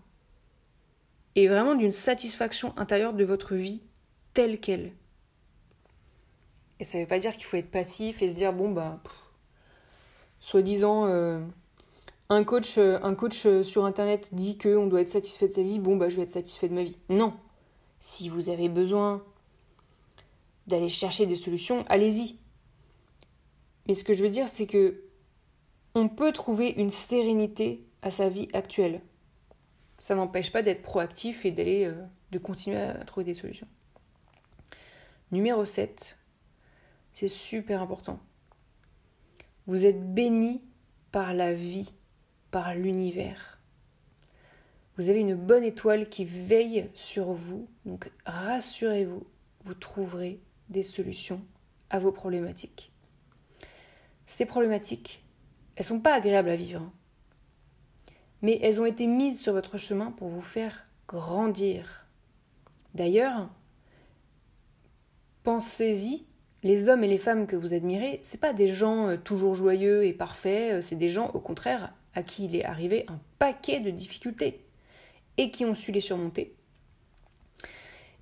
et 1.37 1.47
vraiment 1.47 1.77
d'une 1.77 1.93
satisfaction 1.93 2.77
intérieure 2.77 3.13
de 3.13 3.25
votre 3.25 3.55
vie 3.55 3.83
telle 4.35 4.59
qu'elle. 4.59 4.93
Et 6.83 6.85
ça 6.85 6.99
veut 6.99 7.07
pas 7.07 7.21
dire 7.21 7.37
qu'il 7.37 7.45
faut 7.45 7.57
être 7.57 7.71
passif 7.71 8.23
et 8.23 8.29
se 8.29 8.35
dire, 8.35 8.53
bon, 8.53 8.73
bah, 8.73 9.01
soi-disant, 10.41 11.07
euh, 11.07 11.41
un 12.29 12.43
coach, 12.43 12.77
euh, 12.77 12.99
un 13.05 13.15
coach 13.15 13.47
euh, 13.47 13.63
sur 13.63 13.85
Internet 13.85 14.35
dit 14.35 14.59
qu'on 14.59 14.89
doit 14.89 15.03
être 15.03 15.09
satisfait 15.09 15.47
de 15.47 15.53
sa 15.53 15.63
vie, 15.63 15.79
bon, 15.79 15.95
bah, 15.95 16.09
je 16.09 16.17
vais 16.17 16.23
être 16.23 16.31
satisfait 16.31 16.69
de 16.69 16.75
ma 16.75 16.83
vie. 16.83 16.99
Non. 17.09 17.35
Si 18.01 18.29
vous 18.29 18.51
avez 18.51 18.69
besoin 18.69 19.23
d'aller 20.67 20.89
chercher 20.89 21.27
des 21.27 21.37
solutions, 21.37 21.85
allez-y. 21.89 22.37
Mais 23.87 23.95
ce 23.95 24.03
que 24.03 24.13
je 24.13 24.25
veux 24.25 24.31
dire, 24.31 24.49
c'est 24.49 24.67
que 24.67 25.05
on 25.95 26.09
peut 26.09 26.33
trouver 26.33 26.69
une 26.71 26.91
sérénité 26.91 27.87
à 28.03 28.11
sa 28.11 28.29
vie 28.29 28.49
actuelle. 28.55 29.03
Ça 30.01 30.17
n'empêche 30.17 30.51
pas 30.51 30.63
d'être 30.63 30.83
proactif 30.83 31.47
et 31.47 31.53
d'aller 31.53 31.89
de 32.33 32.39
continuer 32.39 32.79
à 32.79 33.05
trouver 33.05 33.23
des 33.23 33.35
solutions. 33.35 33.69
Numéro 35.31 35.65
7, 35.65 36.19
c'est 37.13 37.29
super 37.29 37.83
important. 37.83 38.21
Vous 39.67 39.87
êtes 39.87 40.13
béni 40.15 40.63
par 41.13 41.35
la 41.35 41.55
vie, 41.55 41.95
par 42.51 42.75
l'univers. 42.75 43.61
Vous 44.97 45.09
avez 45.09 45.21
une 45.21 45.35
bonne 45.35 45.65
étoile 45.65 46.09
qui 46.09 46.25
veille 46.25 46.91
sur 46.95 47.33
vous, 47.33 47.69
donc 47.87 48.11
rassurez-vous, 48.27 49.27
vous 49.65 49.75
trouverez 49.75 50.41
des 50.69 50.83
solutions 50.83 51.43
à 51.91 51.99
vos 51.99 52.13
problématiques. 52.13 52.93
Ces 54.27 54.47
problématiques, 54.47 55.25
elles 55.77 55.85
sont 55.85 56.01
pas 56.01 56.15
agréables 56.15 56.51
à 56.51 56.57
vivre, 56.57 56.83
hein. 56.83 56.93
mais 58.43 58.59
elles 58.63 58.81
ont 58.81 58.87
été 58.87 59.07
mises 59.07 59.41
sur 59.41 59.53
votre 59.53 59.79
chemin 59.79 60.11
pour 60.11 60.29
vous 60.29 60.43
faire 60.43 60.87
grandir. 61.07 62.07
D'ailleurs, 62.95 63.49
pensez-y, 65.43 66.27
les 66.63 66.89
hommes 66.89 67.05
et 67.05 67.09
les 67.09 67.19
femmes 67.19 67.47
que 67.47 67.57
vous 67.57 67.75
admirez, 67.75 68.21
c'est 68.23 68.41
pas 68.41 68.53
des 68.53 68.69
gens 68.69 69.09
euh, 69.09 69.17
toujours 69.17 69.55
joyeux 69.55 70.05
et 70.05 70.13
parfaits, 70.13 70.75
euh, 70.75 70.81
c'est 70.81 70.97
des 70.97 71.11
gens 71.11 71.31
au 71.35 71.41
contraire 71.41 71.93
à 72.15 72.23
qui 72.23 72.45
il 72.45 72.57
est 72.57 72.65
arrivé 72.65 73.05
un 73.09 73.19
paquet 73.39 73.81
de 73.81 73.91
difficultés 73.91 74.61
et 75.39 75.51
qui 75.51 75.65
ont 75.65 75.75
su 75.75 75.93
les 75.93 76.01
surmonter. 76.01 76.55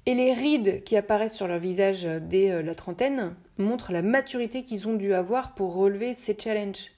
Et 0.07 0.15
les 0.15 0.33
rides 0.33 0.83
qui 0.85 0.97
apparaissent 0.97 1.37
sur 1.37 1.49
leur 1.49 1.59
visage 1.59 2.07
euh, 2.07 2.21
dès 2.21 2.63
la 2.63 2.75
trentaine 2.75 3.35
montrent 3.59 3.93
la 3.93 4.03
maturité 4.03 4.63
qu'ils 4.63 4.89
ont 4.89 4.95
dû 4.95 5.13
avoir 5.13 5.55
pour 5.55 5.75
relever 5.75 6.15
ces 6.15 6.37
challenges, 6.39 6.93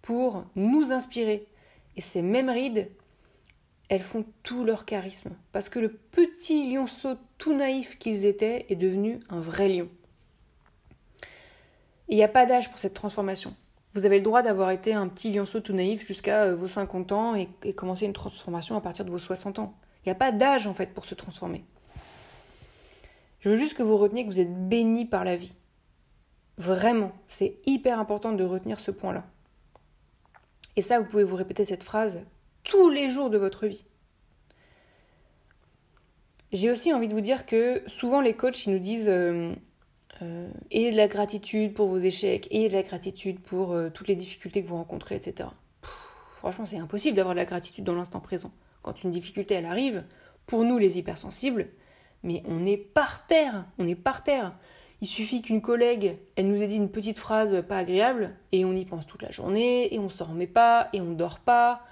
pour 0.00 0.46
nous 0.56 0.92
inspirer. 0.92 1.46
Et 1.96 2.00
ces 2.00 2.22
mêmes 2.22 2.48
rides, 2.48 2.88
elles 3.90 4.00
font 4.00 4.24
tout 4.44 4.64
leur 4.64 4.86
charisme, 4.86 5.32
parce 5.52 5.68
que 5.68 5.80
le 5.80 5.90
petit 5.90 6.72
lionceau 6.72 7.16
tout 7.36 7.54
naïf 7.54 7.98
qu'ils 7.98 8.24
étaient 8.24 8.64
est 8.70 8.76
devenu 8.76 9.20
un 9.28 9.40
vrai 9.40 9.68
lion. 9.68 9.88
Il 12.10 12.16
n'y 12.16 12.24
a 12.24 12.28
pas 12.28 12.44
d'âge 12.44 12.68
pour 12.68 12.80
cette 12.80 12.94
transformation. 12.94 13.54
Vous 13.94 14.04
avez 14.04 14.16
le 14.16 14.24
droit 14.24 14.42
d'avoir 14.42 14.72
été 14.72 14.94
un 14.94 15.06
petit 15.06 15.32
lionceau 15.32 15.60
tout 15.60 15.72
naïf 15.72 16.04
jusqu'à 16.04 16.42
euh, 16.42 16.56
vos 16.56 16.66
50 16.66 17.12
ans 17.12 17.34
et, 17.36 17.48
commencer 17.72 18.04
une 18.04 18.12
transformation 18.12 18.76
à 18.76 18.80
partir 18.80 19.04
de 19.04 19.10
vos 19.10 19.18
60 19.18 19.60
ans. 19.60 19.74
Il 20.04 20.08
n'y 20.08 20.12
a 20.12 20.16
pas 20.16 20.32
d'âge 20.32 20.66
en 20.66 20.74
fait 20.74 20.92
pour 20.92 21.04
se 21.04 21.14
transformer. 21.14 21.64
Je 23.38 23.50
veux 23.50 23.56
juste 23.56 23.74
que 23.74 23.84
vous 23.84 23.96
reteniez 23.96 24.24
que 24.24 24.30
vous 24.30 24.40
êtes 24.40 24.68
béni 24.68 25.06
par 25.06 25.24
la 25.24 25.36
vie. 25.36 25.54
Vraiment, 26.58 27.12
c'est 27.28 27.58
hyper 27.64 28.00
important 28.00 28.32
de 28.32 28.44
retenir 28.44 28.80
ce 28.80 28.90
point-là. 28.90 29.24
Et 30.74 30.82
ça, 30.82 30.98
vous 30.98 31.06
pouvez 31.06 31.24
vous 31.24 31.36
répéter 31.36 31.64
cette 31.64 31.84
phrase 31.84 32.26
tous 32.64 32.90
les 32.90 33.08
jours 33.08 33.30
de 33.30 33.38
votre 33.38 33.66
vie. 33.66 33.86
J'ai 36.52 36.72
aussi 36.72 36.92
envie 36.92 37.08
de 37.08 37.14
vous 37.14 37.20
dire 37.20 37.46
que 37.46 37.82
souvent 37.86 38.20
les 38.20 38.34
coachs, 38.34 38.66
ils 38.66 38.72
nous 38.72 38.80
disent 38.80 39.08
euh, 39.08 39.54
euh, 40.22 40.50
ayez 40.70 40.90
de 40.90 40.96
la 40.96 41.08
gratitude 41.08 41.74
pour 41.74 41.88
vos 41.88 41.98
échecs, 41.98 42.48
ayez 42.50 42.68
de 42.68 42.74
la 42.74 42.82
gratitude 42.82 43.40
pour 43.40 43.72
euh, 43.72 43.90
toutes 43.90 44.08
les 44.08 44.16
difficultés 44.16 44.62
que 44.62 44.68
vous 44.68 44.76
rencontrez, 44.76 45.16
etc. 45.16 45.48
franchement, 46.36 46.66
c'est 46.66 46.78
impossible 46.78 47.16
d'avoir 47.16 47.34
de 47.34 47.40
la 47.40 47.46
gratitude 47.46 47.84
dans 47.84 47.94
l'instant 47.94 48.20
présent. 48.20 48.52
Quand 48.82 49.02
une 49.02 49.10
difficulté, 49.10 49.54
elle 49.54 49.66
arrive, 49.66 50.04
pour 50.46 50.64
nous 50.64 50.78
les 50.78 50.98
hypersensibles, 50.98 51.68
mais 52.22 52.42
on 52.46 52.66
est 52.66 52.76
par 52.76 53.26
terre, 53.26 53.66
on 53.78 53.86
est 53.86 53.94
par 53.94 54.24
terre. 54.24 54.54
Il 55.00 55.06
suffit 55.06 55.42
qu'une 55.42 55.62
collègue, 55.62 56.18
elle 56.36 56.48
nous 56.48 56.62
ait 56.62 56.66
dit 56.66 56.76
une 56.76 56.90
petite 56.90 57.18
phrase 57.18 57.62
pas 57.66 57.78
agréable, 57.78 58.34
et 58.52 58.64
on 58.64 58.74
y 58.74 58.84
pense 58.84 59.06
toute 59.06 59.22
la 59.22 59.30
journée, 59.30 59.94
et 59.94 59.98
on 59.98 60.08
s'en 60.08 60.26
remet 60.26 60.46
pas, 60.46 60.88
et 60.92 61.00
on 61.00 61.12
dort 61.12 61.38
pas, 61.38 61.82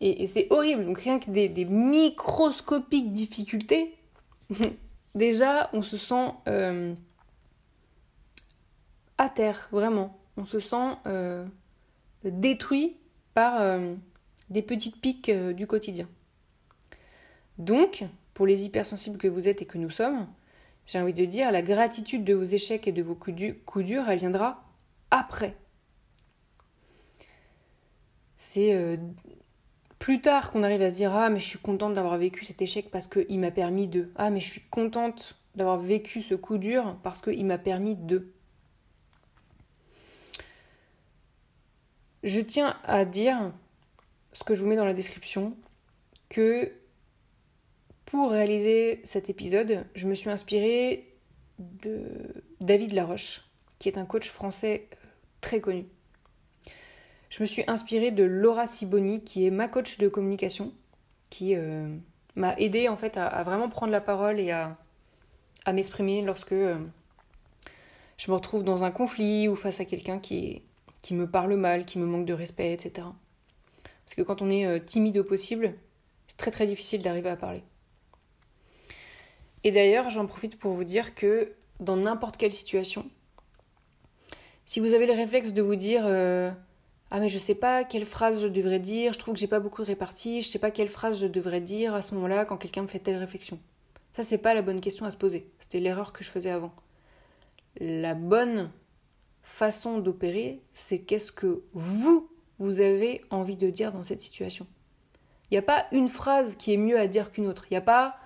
et, 0.00 0.26
c'est 0.26 0.46
horrible. 0.50 0.86
Donc 0.86 0.98
rien 0.98 1.18
que 1.18 1.30
des, 1.30 1.64
microscopiques 1.64 3.12
difficultés, 3.12 3.94
déjà 5.14 5.70
on 5.72 5.82
se 5.82 5.96
sent 5.96 6.32
euh, 6.48 6.94
à 9.18 9.28
terre, 9.28 9.68
vraiment. 9.72 10.18
On 10.36 10.44
se 10.44 10.60
sent 10.60 10.96
euh, 11.06 11.46
détruit 12.24 12.96
par 13.34 13.60
euh, 13.60 13.94
des 14.50 14.62
petites 14.62 15.00
piques 15.00 15.28
euh, 15.28 15.52
du 15.52 15.66
quotidien. 15.66 16.08
Donc, 17.58 18.04
pour 18.34 18.46
les 18.46 18.64
hypersensibles 18.64 19.18
que 19.18 19.28
vous 19.28 19.48
êtes 19.48 19.62
et 19.62 19.66
que 19.66 19.78
nous 19.78 19.90
sommes, 19.90 20.28
j'ai 20.86 21.00
envie 21.00 21.14
de 21.14 21.24
dire, 21.24 21.50
la 21.50 21.62
gratitude 21.62 22.24
de 22.24 22.34
vos 22.34 22.44
échecs 22.44 22.86
et 22.86 22.92
de 22.92 23.02
vos 23.02 23.16
coups, 23.16 23.36
durs, 23.36 24.08
elle 24.08 24.18
viendra 24.18 24.64
après. 25.10 25.56
C'est 28.36 28.98
plus 29.98 30.20
tard 30.20 30.50
qu'on 30.50 30.62
arrive 30.62 30.82
à 30.82 30.90
se 30.90 30.94
dire 30.94 31.14
Ah, 31.14 31.28
mais 31.28 31.40
je 31.40 31.46
suis 31.46 31.58
contente 31.58 31.94
d'avoir 31.94 32.16
vécu 32.18 32.44
cet 32.44 32.62
échec 32.62 32.90
parce 32.90 33.08
qu'il 33.08 33.38
m'a 33.40 33.50
permis 33.50 33.88
de. 33.88 34.10
Ah, 34.16 34.30
mais 34.30 34.40
je 34.40 34.48
suis 34.48 34.62
contente 34.70 35.36
d'avoir 35.54 35.76
vécu 35.78 36.22
ce 36.22 36.34
coup 36.34 36.58
dur 36.58 36.96
parce 37.02 37.20
qu'il 37.20 37.44
m'a 37.44 37.58
permis 37.58 37.96
de. 37.96 38.32
Je 42.22 42.40
tiens 42.40 42.76
à 42.84 43.04
dire, 43.04 43.52
ce 44.32 44.44
que 44.44 44.54
je 44.54 44.62
vous 44.62 44.68
mets 44.68 44.76
dans 44.76 44.84
la 44.84 44.94
description, 44.94 45.56
que 46.28 46.72
pour 48.06 48.30
réaliser 48.30 49.00
cet 49.04 49.30
épisode, 49.30 49.84
je 49.94 50.08
me 50.08 50.14
suis 50.14 50.30
inspirée 50.30 51.14
de 51.58 52.08
David 52.60 52.92
Laroche, 52.92 53.44
qui 53.78 53.88
est 53.88 53.98
un 53.98 54.04
coach 54.04 54.30
français 54.30 54.88
euh, 54.92 55.08
très 55.40 55.60
connu. 55.60 55.86
Je 57.30 57.42
me 57.42 57.46
suis 57.46 57.64
inspirée 57.66 58.10
de 58.10 58.24
Laura 58.24 58.66
Siboni, 58.66 59.22
qui 59.22 59.46
est 59.46 59.50
ma 59.50 59.68
coach 59.68 59.98
de 59.98 60.08
communication, 60.08 60.72
qui 61.30 61.54
euh, 61.54 61.94
m'a 62.34 62.54
aidé 62.56 62.88
en 62.88 62.96
fait 62.96 63.16
à, 63.16 63.42
vraiment 63.42 63.68
prendre 63.68 63.92
la 63.92 64.00
parole 64.00 64.40
et 64.40 64.50
à, 64.50 64.76
m'exprimer 65.70 66.22
lorsque 66.22 66.52
euh, 66.52 66.78
je 68.16 68.30
me 68.30 68.34
retrouve 68.34 68.64
dans 68.64 68.84
un 68.84 68.90
conflit 68.90 69.48
ou 69.48 69.54
face 69.54 69.80
à 69.80 69.84
quelqu'un 69.84 70.18
qui 70.18 70.46
est 70.46 70.62
qui 71.02 71.14
me 71.14 71.30
parle 71.30 71.54
mal, 71.56 71.84
qui 71.84 71.98
me 71.98 72.06
manque 72.06 72.26
de 72.26 72.32
respect, 72.32 72.72
etc. 72.72 73.06
Parce 74.04 74.14
que 74.14 74.22
quand 74.22 74.42
on 74.42 74.50
est 74.50 74.66
euh, 74.66 74.78
timide 74.78 75.18
au 75.18 75.24
possible, 75.24 75.74
c'est 76.26 76.36
très 76.36 76.50
très 76.50 76.66
difficile 76.66 77.02
d'arriver 77.02 77.30
à 77.30 77.36
parler. 77.36 77.62
Et 79.64 79.70
d'ailleurs, 79.70 80.10
j'en 80.10 80.26
profite 80.26 80.58
pour 80.58 80.72
vous 80.72 80.84
dire 80.84 81.14
que 81.14 81.52
dans 81.80 81.96
n'importe 81.96 82.36
quelle 82.36 82.52
situation, 82.52 83.08
si 84.64 84.80
vous 84.80 84.94
avez 84.94 85.06
le 85.06 85.12
réflexe 85.12 85.52
de 85.52 85.62
vous 85.62 85.76
dire 85.76 86.02
euh, 86.04 86.50
Ah, 87.10 87.20
mais 87.20 87.28
je 87.28 87.38
sais 87.38 87.54
pas 87.54 87.84
quelle 87.84 88.04
phrase 88.04 88.42
je 88.42 88.48
devrais 88.48 88.78
dire, 88.78 89.12
je 89.12 89.18
trouve 89.18 89.34
que 89.34 89.40
j'ai 89.40 89.46
pas 89.46 89.60
beaucoup 89.60 89.82
de 89.82 89.86
répartie, 89.86 90.42
je 90.42 90.48
sais 90.48 90.58
pas 90.58 90.70
quelle 90.70 90.88
phrase 90.88 91.20
je 91.20 91.26
devrais 91.26 91.60
dire 91.60 91.94
à 91.94 92.02
ce 92.02 92.14
moment-là 92.14 92.44
quand 92.44 92.56
quelqu'un 92.56 92.82
me 92.82 92.86
fait 92.86 92.98
telle 92.98 93.16
réflexion. 93.16 93.58
Ça, 94.12 94.24
c'est 94.24 94.38
pas 94.38 94.54
la 94.54 94.62
bonne 94.62 94.80
question 94.80 95.06
à 95.06 95.10
se 95.10 95.16
poser. 95.16 95.50
C'était 95.58 95.80
l'erreur 95.80 96.12
que 96.12 96.24
je 96.24 96.30
faisais 96.30 96.50
avant. 96.50 96.72
La 97.80 98.14
bonne 98.14 98.70
façon 99.48 99.98
d'opérer, 99.98 100.60
c'est 100.74 101.00
qu'est-ce 101.00 101.32
que 101.32 101.62
vous, 101.72 102.28
vous 102.58 102.80
avez 102.80 103.22
envie 103.30 103.56
de 103.56 103.70
dire 103.70 103.92
dans 103.92 104.04
cette 104.04 104.20
situation. 104.20 104.66
Il 105.50 105.54
n'y 105.54 105.58
a 105.58 105.62
pas 105.62 105.86
une 105.90 106.08
phrase 106.08 106.54
qui 106.54 106.74
est 106.74 106.76
mieux 106.76 106.98
à 106.98 107.06
dire 107.06 107.30
qu'une 107.30 107.46
autre. 107.46 107.64
Il 107.70 107.72
n'y 107.72 107.78
a 107.78 107.82
pas 107.82 108.16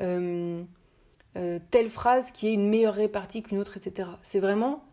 euh, 0.00 0.62
euh, 1.36 1.58
telle 1.70 1.88
phrase 1.88 2.30
qui 2.30 2.48
est 2.48 2.52
une 2.52 2.68
meilleure 2.68 2.94
répartie 2.94 3.42
qu'une 3.42 3.58
autre, 3.58 3.78
etc. 3.78 4.10
C'est 4.22 4.38
vraiment 4.38 4.84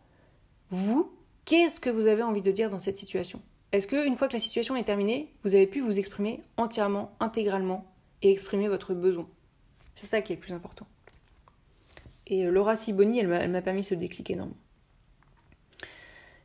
vous, 0.69 1.11
qu'est-ce 1.45 1.79
que 1.81 1.89
vous 1.89 2.07
avez 2.07 2.23
envie 2.23 2.41
de 2.41 2.51
dire 2.51 2.69
dans 2.69 2.79
cette 2.79 2.97
situation? 2.97 3.41
Est-ce 3.73 3.87
qu'une 3.87 4.15
fois 4.15 4.29
que 4.29 4.33
la 4.33 4.39
situation 4.39 4.75
est 4.77 4.85
terminée, 4.85 5.33
vous 5.43 5.53
avez 5.53 5.67
pu 5.67 5.81
vous 5.81 5.99
exprimer 5.99 6.41
entièrement, 6.55 7.13
intégralement 7.19 7.93
et 8.21 8.31
exprimer 8.31 8.69
votre 8.69 8.93
besoin? 8.93 9.27
C'est 9.95 10.07
ça 10.07 10.21
qui 10.21 10.31
est 10.31 10.37
le 10.37 10.41
plus 10.41 10.53
important. 10.53 10.87
Et 12.27 12.45
euh, 12.45 12.51
Laura 12.51 12.77
Siboni, 12.77 13.19
elle 13.19 13.27
m'a 13.27 13.61
permis 13.61 13.83
ce 13.83 13.95
déclic 13.95 14.31
énorme. 14.31 14.53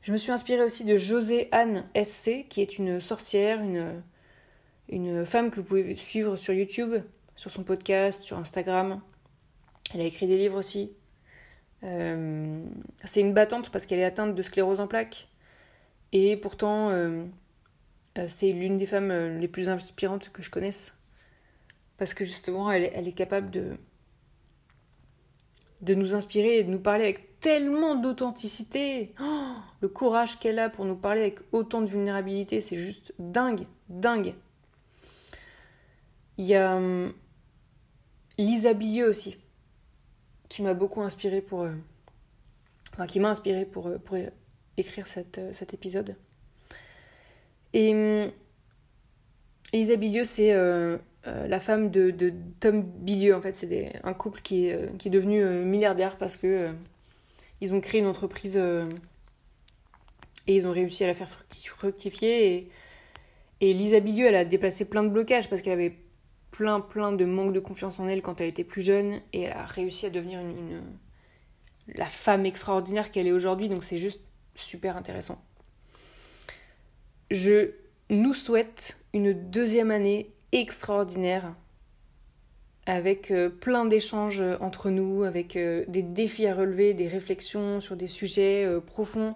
Je 0.03 0.13
me 0.13 0.17
suis 0.17 0.33
inspirée 0.33 0.63
aussi 0.63 0.85
de 0.85 0.97
José 0.97 1.49
Anne 1.53 1.85
SC, 1.95 2.47
qui 2.49 2.61
est 2.61 2.79
une 2.79 3.01
sorcière, 3.01 3.61
une, 3.61 4.03
une 4.89 5.27
femme 5.27 5.51
que 5.51 5.57
vous 5.57 5.65
pouvez 5.65 5.95
suivre 5.97 6.37
sur 6.37 6.55
YouTube, 6.55 6.95
sur 7.35 7.51
son 7.51 7.65
podcast, 7.65 8.23
sur 8.23 8.39
Instagram. 8.39 9.01
Elle 9.93 10.01
a 10.01 10.05
écrit 10.05 10.27
des 10.27 10.37
livres 10.37 10.59
aussi. 10.59 10.93
Euh, 11.85 12.65
c'est 13.05 13.21
une 13.21 13.33
battante 13.33 13.71
parce 13.71 13.87
qu'elle 13.87 14.01
est 14.01 14.05
atteinte 14.05 14.35
de 14.35 14.43
sclérose 14.43 14.81
en 14.81 14.87
plaques. 14.87 15.29
Et 16.13 16.37
pourtant, 16.37 16.91
euh, 16.91 17.25
euh, 18.19 18.27
c'est 18.29 18.53
l'une 18.53 18.79
des 18.79 18.87
femmes 18.87 19.39
les 19.39 19.49
plus 19.49 19.69
inspirantes 19.69 20.31
que 20.31 20.43
je 20.43 20.51
connaisse. 20.51 20.95
Parce 21.97 22.15
que 22.15 22.25
justement, 22.25 22.71
elle, 22.71 22.91
elle 22.95 23.09
est 23.09 23.13
capable 23.13 23.51
de, 23.51 23.77
de 25.81 25.95
nous 25.95 26.15
inspirer 26.15 26.59
et 26.59 26.65
de 26.65 26.71
nous 26.71 26.81
parler 26.81 27.05
avec 27.05 27.39
tellement 27.41 27.95
d'authenticité. 27.95 29.15
Oh, 29.21 29.53
le 29.81 29.89
courage 29.89 30.39
qu'elle 30.39 30.59
a 30.59 30.69
pour 30.69 30.85
nous 30.85 30.97
parler 30.97 31.23
avec 31.23 31.39
autant 31.53 31.81
de 31.81 31.87
vulnérabilité, 31.87 32.61
c'est 32.61 32.77
juste 32.77 33.15
dingue, 33.19 33.67
dingue. 33.89 34.35
Il 36.37 36.47
y 36.47 36.55
a 36.55 36.77
hum, 36.77 37.13
Lisa 38.39 38.75
Billeux 38.75 39.09
aussi, 39.09 39.37
qui 40.49 40.63
m'a 40.63 40.75
beaucoup 40.75 41.03
inspiré 41.03 41.41
pour. 41.41 41.63
Euh, 41.63 41.75
qui 43.07 43.21
m'a 43.21 43.31
inspiré 43.31 43.65
pour, 43.65 43.87
euh, 43.87 43.99
pour 43.99 44.17
écrire 44.77 45.07
euh, 45.39 45.53
cet 45.53 45.75
épisode. 45.75 46.17
Et 47.73 47.93
hum, 48.25 48.33
Lisa 49.73 49.97
Billeux, 49.97 50.25
c'est 51.25 51.49
la 51.49 51.61
femme 51.61 51.91
de, 51.91 52.33
Tom 52.61 52.83
Bilieu. 52.83 53.35
En 53.35 53.41
fait, 53.41 53.55
c'est 53.55 54.01
un 54.03 54.15
couple 54.15 54.41
qui 54.41 54.67
est, 54.67 54.89
est 55.05 55.11
devenu 55.11 55.45
milliardaire 55.45 56.17
parce 56.17 56.37
que 56.37 56.69
ils 57.61 57.75
ont 57.75 57.81
créé 57.81 58.01
une 58.01 58.07
entreprise 58.07 58.57
et 60.49 60.57
ils 60.57 60.67
ont 60.67 60.73
réussi 60.73 61.05
à 61.05 61.07
la 61.07 61.15
faire 61.15 61.29
fructifier. 61.29 62.55
Et, 62.55 62.71
et 63.61 63.73
Lisa 63.73 63.99
elle 63.99 64.35
a 64.35 64.45
déplacé 64.45 64.85
plein 64.87 65.05
de 65.05 65.11
blocages 65.11 65.49
parce 65.49 65.63
qu'elle 65.63 65.75
avait 65.75 65.97
plein, 66.51 66.81
plein 66.81 67.13
de 67.13 67.25
manque 67.25 67.53
de 67.53 67.61
confiance 67.61 68.01
en 68.01 68.09
elle 68.09 68.23
quand 68.23 68.41
elle 68.41 68.49
était 68.49 68.65
plus 68.65 68.83
jeune. 68.83 69.21
Et 69.33 69.43
elle 69.43 69.53
a 69.53 69.67
réussi 69.67 70.07
à 70.07 70.11
devenir 70.11 70.41
une, 70.41 70.83
la 71.95 72.07
femme 72.07 72.47
extraordinaire 72.47 73.11
qu'elle 73.11 73.27
est 73.27 73.33
aujourd'hui. 73.33 73.69
Donc 73.69 73.85
c'est 73.85 73.99
juste 73.99 74.23
super 74.55 74.97
intéressant. 74.97 75.41
Je 77.31 77.73
nous 78.09 78.33
souhaite 78.33 78.99
une 79.13 79.33
deuxième 79.51 79.91
année 79.91 80.33
extraordinaire 80.53 81.55
avec 82.89 83.31
euh, 83.31 83.51
plein 83.51 83.85
d'échanges 83.85 84.43
entre 84.61 84.89
nous, 84.89 85.23
avec 85.23 85.57
euh, 85.57 85.85
des 85.89 86.03
défis 86.03 86.47
à 86.47 86.55
relever, 86.55 86.95
des 86.95 87.07
réflexions 87.07 87.83
sur 87.83 87.97
des 87.97 88.07
sujets 88.07 88.65
euh, 88.65 88.81
profonds, 88.81 89.35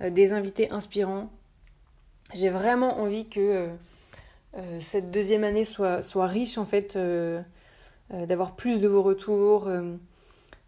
des 0.00 0.32
invités 0.32 0.70
inspirants. 0.70 1.30
J'ai 2.34 2.50
vraiment 2.50 2.98
envie 2.98 3.26
que 3.26 3.68
cette 4.78 5.10
deuxième 5.10 5.42
année 5.42 5.64
soit, 5.64 6.02
riche 6.26 6.58
en 6.58 6.66
fait, 6.66 6.98
d'avoir 8.10 8.56
plus 8.56 8.78
de 8.78 8.88
vos 8.88 9.02
retours, 9.02 9.70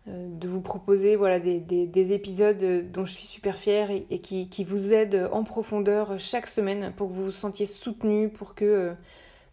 de 0.06 0.48
vous 0.48 0.62
proposer 0.62 1.16
voilà, 1.16 1.40
des, 1.40 1.58
des, 1.60 2.12
épisodes 2.12 2.90
dont 2.90 3.04
je 3.04 3.12
suis 3.12 3.26
super 3.26 3.58
fière 3.58 3.90
et, 3.90 4.18
qui, 4.20 4.48
qui, 4.48 4.64
vous 4.64 4.94
aident 4.94 5.28
en 5.30 5.44
profondeur 5.44 6.18
chaque 6.18 6.46
semaine 6.46 6.94
pour 6.96 7.08
que 7.08 7.12
vous 7.12 7.24
vous 7.24 7.30
sentiez 7.30 7.66
soutenu, 7.66 8.30
pour 8.30 8.54
que 8.54 8.94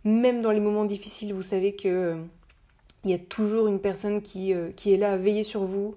même 0.06 0.41
dans 0.41 0.52
les 0.52 0.60
moments 0.62 0.86
difficiles, 0.86 1.34
vous 1.34 1.41
savez 1.41 1.76
que 1.76 2.15
il 3.04 3.12
y 3.12 3.13
a 3.13 3.20
toujours 3.20 3.68
une 3.68 3.80
personne 3.80 4.22
qui, 4.22 4.54
euh, 4.54 4.72
qui 4.76 4.91
est 4.91 4.98
là 4.98 5.13
à 5.13 5.18
veiller 5.18 5.44
sur 5.44 5.63
vous. 5.63 5.96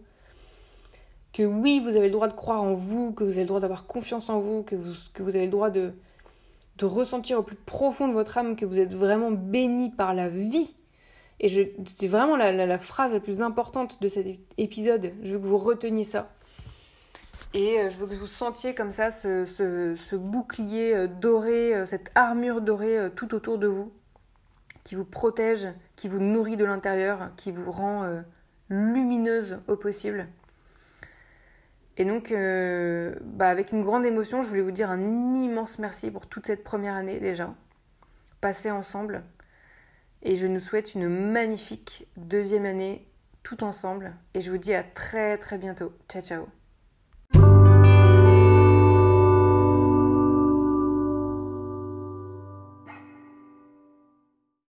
Que 1.32 1.42
oui, 1.42 1.80
vous 1.80 1.96
avez 1.96 2.06
le 2.06 2.12
droit 2.12 2.28
de 2.28 2.34
croire 2.34 2.62
en 2.62 2.74
vous, 2.74 3.12
que 3.12 3.24
vous 3.24 3.32
avez 3.32 3.42
le 3.42 3.48
droit 3.48 3.60
d'avoir 3.60 3.86
confiance 3.86 4.28
en 4.28 4.38
vous, 4.40 4.62
que 4.62 4.76
vous, 4.76 4.92
que 5.14 5.22
vous 5.22 5.30
avez 5.30 5.46
le 5.46 5.50
droit 5.50 5.70
de, 5.70 5.92
de 6.76 6.84
ressentir 6.84 7.38
au 7.38 7.42
plus 7.42 7.56
profond 7.56 8.08
de 8.08 8.12
votre 8.12 8.36
âme 8.36 8.56
que 8.56 8.66
vous 8.66 8.78
êtes 8.78 8.94
vraiment 8.94 9.30
béni 9.30 9.90
par 9.90 10.12
la 10.12 10.28
vie. 10.28 10.74
Et 11.40 11.48
c'est 11.48 12.08
vraiment 12.08 12.36
la, 12.36 12.52
la, 12.52 12.78
phrase 12.78 13.14
la 13.14 13.20
plus 13.20 13.40
importante 13.42 14.02
de 14.02 14.08
cet 14.08 14.26
épisode. 14.58 15.12
Je 15.22 15.32
veux 15.32 15.38
que 15.38 15.46
vous 15.46 15.58
reteniez 15.58 16.04
ça. 16.04 16.30
Et 17.54 17.80
euh, 17.80 17.90
je 17.90 17.96
veux 17.96 18.06
que 18.06 18.14
vous 18.14 18.26
sentiez 18.26 18.74
comme 18.74 18.92
ça 18.92 19.10
ce, 19.10 19.44
ce, 19.44 19.94
ce 19.96 20.16
bouclier 20.16 20.94
euh, 20.94 21.06
doré, 21.06 21.86
cette 21.86 22.10
armure 22.14 22.60
dorée 22.60 23.10
tout 23.16 23.34
autour 23.34 23.58
de 23.58 23.66
vous 23.66 23.92
qui 24.88 24.94
vous 24.94 25.04
protège, 25.04 25.68
qui 25.96 26.08
vous 26.08 26.18
nourrit 26.18 26.56
de 26.56 26.64
l'intérieur, 26.64 27.28
qui 27.36 27.52
vous 27.52 27.70
rend 27.70 28.04
euh, 28.04 28.22
lumineuse 28.70 29.58
au 29.66 29.76
possible. 29.76 30.28
Et 31.98 32.06
donc, 32.06 32.32
euh, 32.32 33.14
bah, 33.22 33.50
avec 33.50 33.70
une 33.70 33.82
grande 33.82 34.06
émotion, 34.06 34.40
je 34.40 34.48
voulais 34.48 34.62
vous 34.62 34.70
dire 34.70 34.90
un 34.90 35.34
immense 35.34 35.78
merci 35.78 36.10
pour 36.10 36.26
toute 36.26 36.46
cette 36.46 36.64
première 36.64 36.94
année 36.94 37.20
déjà, 37.20 37.54
passée 38.40 38.70
ensemble. 38.70 39.24
Et 40.22 40.36
je 40.36 40.46
nous 40.46 40.60
souhaite 40.60 40.94
une 40.94 41.10
magnifique 41.10 42.08
deuxième 42.16 42.64
année 42.64 43.06
tout 43.42 43.64
ensemble. 43.64 44.14
Et 44.32 44.40
je 44.40 44.50
vous 44.50 44.56
dis 44.56 44.72
à 44.72 44.82
très 44.82 45.36
très 45.36 45.58
bientôt. 45.58 45.92
Ciao 46.08 46.22
ciao 46.22 46.57